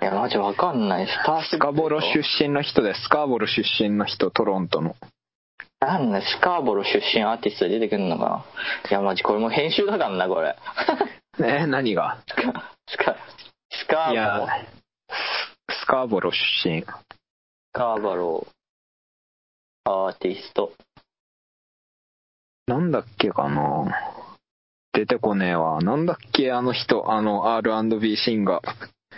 [0.00, 1.06] いや、マジわかんない。
[1.06, 1.42] スター。
[1.42, 4.96] スカボロ出身の人で、スカーボロ出身の人、トロントの。
[5.80, 8.44] なんだ、スカーボロ出身アーティストで出てくるのかな。
[8.90, 10.56] いや、マジこれもう編集だからな、これ。
[11.40, 12.18] え、何が？
[12.26, 12.42] スカ、
[12.88, 13.16] スカ、
[13.70, 14.64] スカいーボロや。、
[15.84, 16.80] スカーボロ出身。
[16.80, 16.86] ス
[17.74, 18.46] カーボロ
[19.84, 20.72] アーティスト。
[22.66, 23.94] なんだっけかな
[24.94, 25.82] 出てこねえわ。
[25.82, 28.62] なんだっけあの人、あの R&B シンガ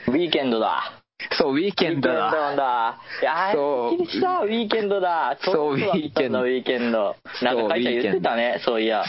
[0.08, 0.10] ー。
[0.10, 1.04] ウィーケンドだ。
[1.38, 2.56] そう、ウィーケンドウィーケンドだ。
[2.56, 2.98] だ。
[3.22, 5.36] いやそうー、すっきりした、ウィーケンドだ。
[5.40, 7.16] そうちょっとだったんだウウィーケンド。
[7.42, 9.04] なんか、かいちゃん言ってたね、そういや。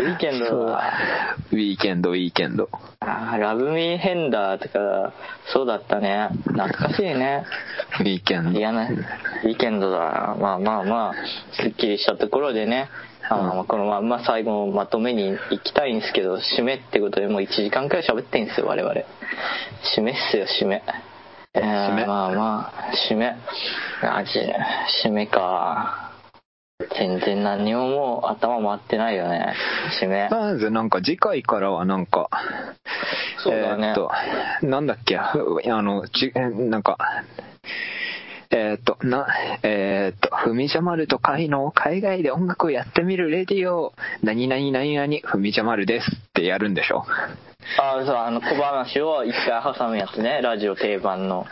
[0.00, 0.92] ウィーケンそうドだ。
[1.52, 2.68] ウィーケンド、ウィーケンド。
[3.00, 5.12] あーラブミーヘンダーとか、
[5.52, 6.28] そうだったね。
[6.44, 7.44] 懐かしいね。
[8.00, 8.58] ウィーケンド。
[8.58, 8.90] いやね、
[9.44, 10.36] ウィーケンドだ。
[10.40, 11.14] まあまあまあ、
[11.52, 12.88] すっきりしたところでね、
[13.30, 18.94] あのこのまんま最後のまとめに行きたいんですけど、締めってことでもう1時間くらい喋ってんですよ、我々。
[19.96, 20.82] 締めっすよ、締め。
[21.54, 23.36] えー締めまあまあ、締め。
[24.02, 24.30] マジ、
[25.04, 26.12] 締めか。
[26.96, 29.54] 全然何にももう頭回ってないよね。
[30.00, 30.28] 締め。
[30.30, 32.30] まずなんか次回からはなんか、
[33.42, 34.10] そうだねえーっと、
[34.62, 36.04] なんだっけ、あの、
[36.70, 36.98] なんか、
[38.50, 39.26] えーっと、な、
[39.62, 43.92] えーっと、ふみじゃまると会の海外で音楽をやってみるレディオ、
[44.22, 47.04] 何々何々、ふみじゃまるですってやるんでしょ
[47.76, 51.46] あそう、あの、小話を一回挟むやつね、ラジオ定番の。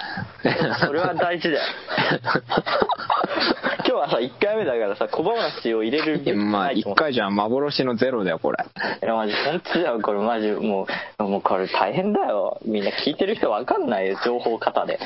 [0.80, 1.60] それは大事だよ。
[3.84, 8.58] 日はさ1回目だからさ小話を入れるべきまあ、ないと思って一回じゃ幻のゼロだよ、これ。
[9.02, 10.50] いやマジ本当だよこれマジ。
[10.52, 10.86] も
[11.18, 12.58] うもうこれ大変だよ。
[12.64, 14.98] みんな聞いてる人わかんないよ情報型で。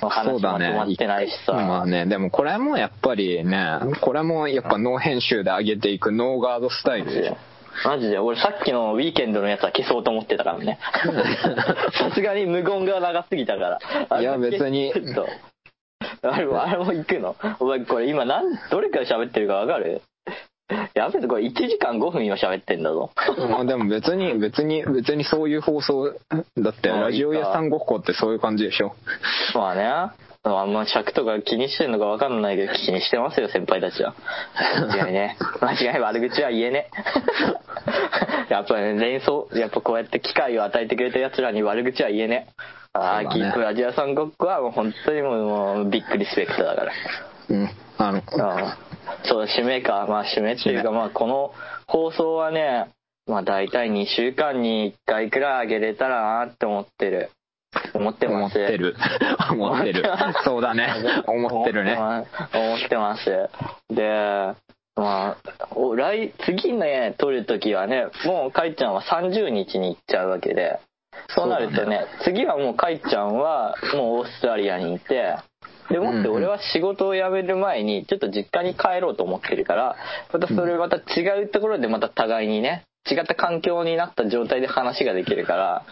[0.00, 0.72] 話 そうだね。
[0.74, 7.36] まってないしさ、まあね、でもこれもやっぱりね、これもやっぱノー編集で上げていくノーガードスタイルでしょ。
[7.84, 8.18] マジで。
[8.18, 10.78] 俺さっきのウィーケンドのやつは消そうと思ってたからね。
[11.98, 13.78] さすがに無言が長すぎたか
[14.10, 14.20] ら。
[14.20, 14.92] いや別に
[16.24, 17.36] あれも あれも行くの？
[17.60, 20.00] お前これ今何どれくらい喋ってるかわかる？
[20.94, 23.10] やべえこれ1時間5分今喋ってんだぞ。
[23.50, 26.14] まあでも別に、別に、別にそういう放送、
[26.56, 28.94] だってまあラジオ屋さんごっこってそういう感じでしょ。
[29.54, 29.84] まあね。
[30.46, 34.14] あんま尺とか気にしてんのかわかんないけど気にしてますよ先輩たちは。
[34.90, 35.36] 間違いね。
[35.60, 36.88] 間違い悪口は言えね。
[38.50, 42.48] やっぱりね連想やっぱこうやって機会を与えてくれた奴らに悪口は言えね
[42.94, 46.92] ああ、そうだねギープラジアさんごっこはもう本当にもうビッグリスペクトだから
[47.50, 47.70] うん。
[47.98, 48.24] あの、うん
[49.26, 51.52] そう締めかまあ締めっていうかまあこの
[51.86, 52.88] 放送はね
[53.26, 57.30] まあ大体2週間に1回くらいあげれたらなって思ってる
[57.94, 58.96] 思って思ます ってる。
[59.50, 60.04] 思ってる。
[60.44, 60.88] そうだね。
[61.26, 61.96] 思ってるね。
[61.96, 62.24] 思
[62.76, 63.48] ってます。
[63.90, 64.54] で、
[64.96, 65.36] まあ、
[65.74, 70.78] お来、次ね、撮るときはね、もうかいちゃんは30日に行っちゃうわけで、
[71.28, 75.36] そうなるとね、次はもうかいちゃんはもうオーストラリアにいて、
[75.90, 79.96] でもって俺は仕事を辞める前にちょっと実家に帰ろうと思ってるから、
[80.32, 85.84] またそれまた違うところでまた互いにね、違った環境になった状態で話ができるから、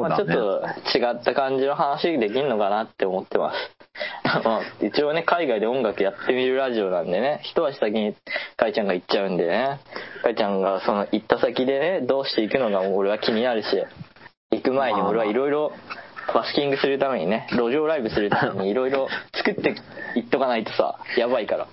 [0.00, 0.82] まあ、ちょっそうだね。
[0.92, 3.56] と違った感じの話できるのかなって思ってます。
[4.44, 8.16] まあ一応ね、海外で音楽やってみるラジオなんでね、一足先に
[8.56, 9.80] かいちゃんが行っちゃうんでね、
[10.22, 13.68] かいちゃんがその行った先でね、どうして行くのが俺は気になるし、
[14.52, 15.72] 行く前に俺はいろいろ
[16.34, 19.76] バスキングするためにね、路上ライブするためにいろいろ作って
[20.16, 21.68] 行っとかないとさ、やばいから。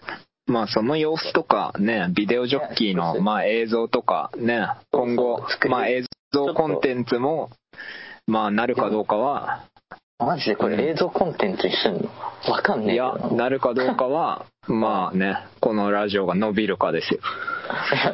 [0.45, 7.49] まあその様子とかね、ビデオジョッキーのまあ映像とかね、今後まあ映像コンテンツも、
[8.28, 9.65] まあなるかどうかは、
[10.19, 12.09] マジでこれ映像コンテンツにすんの？
[12.51, 13.36] わかんねえけいやど、な。
[13.43, 17.19] なるかどうかは、まあね、このラジオが伸びるかですよ。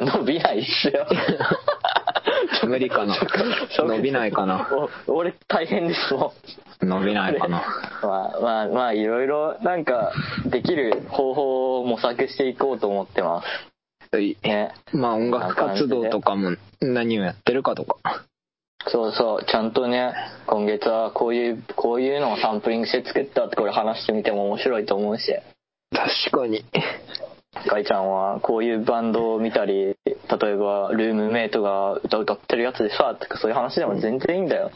[0.00, 1.06] 伸びないっすよ。
[2.66, 3.16] 無理かな
[3.78, 4.68] 伸びないかな
[5.06, 6.32] お俺大変ですも
[6.82, 6.86] ん。
[6.86, 7.62] 伸びないかな。
[8.02, 10.12] まあまあまあいろいろなんか
[10.46, 13.74] できる方法を模索していこうと思ってます。
[14.20, 14.72] いね。
[14.92, 18.24] まあ音楽活動とかも何をやってるかとか。
[18.86, 20.12] そうそう、ちゃんとね、
[20.46, 25.34] 今月はこういう、こういうのをサンプリングして作ったってこれ話してみても面白いと思うし、
[25.90, 26.64] 確かに。
[27.66, 34.70] ガイちゃんはこういうバンドを見たり、例えばルームメイトが歌歌ってるやつでさ、とかそういう話でも全然いいんだよ。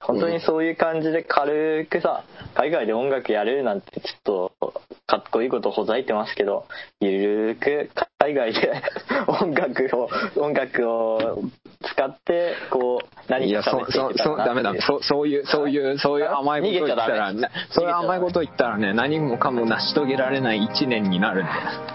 [0.00, 4.74] 本当にそういう感じで軽くさ、海外で音楽やれるなんてちょっと
[5.06, 6.66] かっこいいことほざいてますけど、
[7.00, 7.90] ゆるく
[8.24, 8.82] 海外で
[9.28, 11.40] 音楽を、音楽を
[11.82, 14.74] 使って、こう、何か喋っていそ、そ、けたらなダメだ。
[14.80, 17.32] そ、そういう、そういう、そういう甘いこと言ったら、
[17.70, 21.50] そういう甘いこと言ったらね、何もかも成し遂げられない一年になるんで。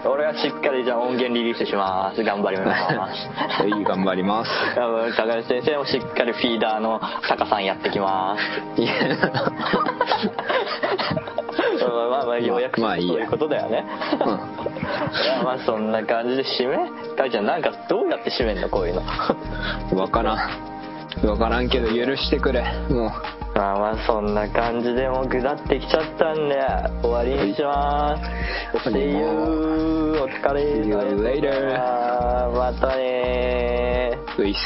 [0.08, 2.22] 俺はしっかりじゃあ音源リリースします。
[2.22, 3.28] 頑張ります。
[3.62, 4.50] はい、頑張ります。
[4.76, 8.42] 多分高橋先生もしっかりフィーダーの坂さんやってきます。
[11.50, 13.78] まあまあまあようやくそうまあいうことだよね。
[13.78, 17.16] いやまあそんな感じで締め？
[17.16, 19.02] かいちゃんなんかどうやって締めんのこういうの。
[20.00, 20.38] わからん。
[21.26, 22.62] わからんけど許してくれ。
[22.88, 23.10] もう。
[23.52, 26.56] まあまあそんな感じでもう下ってきちゃったんで
[27.02, 28.22] 終わりにします。
[28.22, 30.22] はい See you!
[30.22, 31.76] お疲れ See you later.
[32.52, 34.42] またねー。
[34.42, 34.60] ういっす。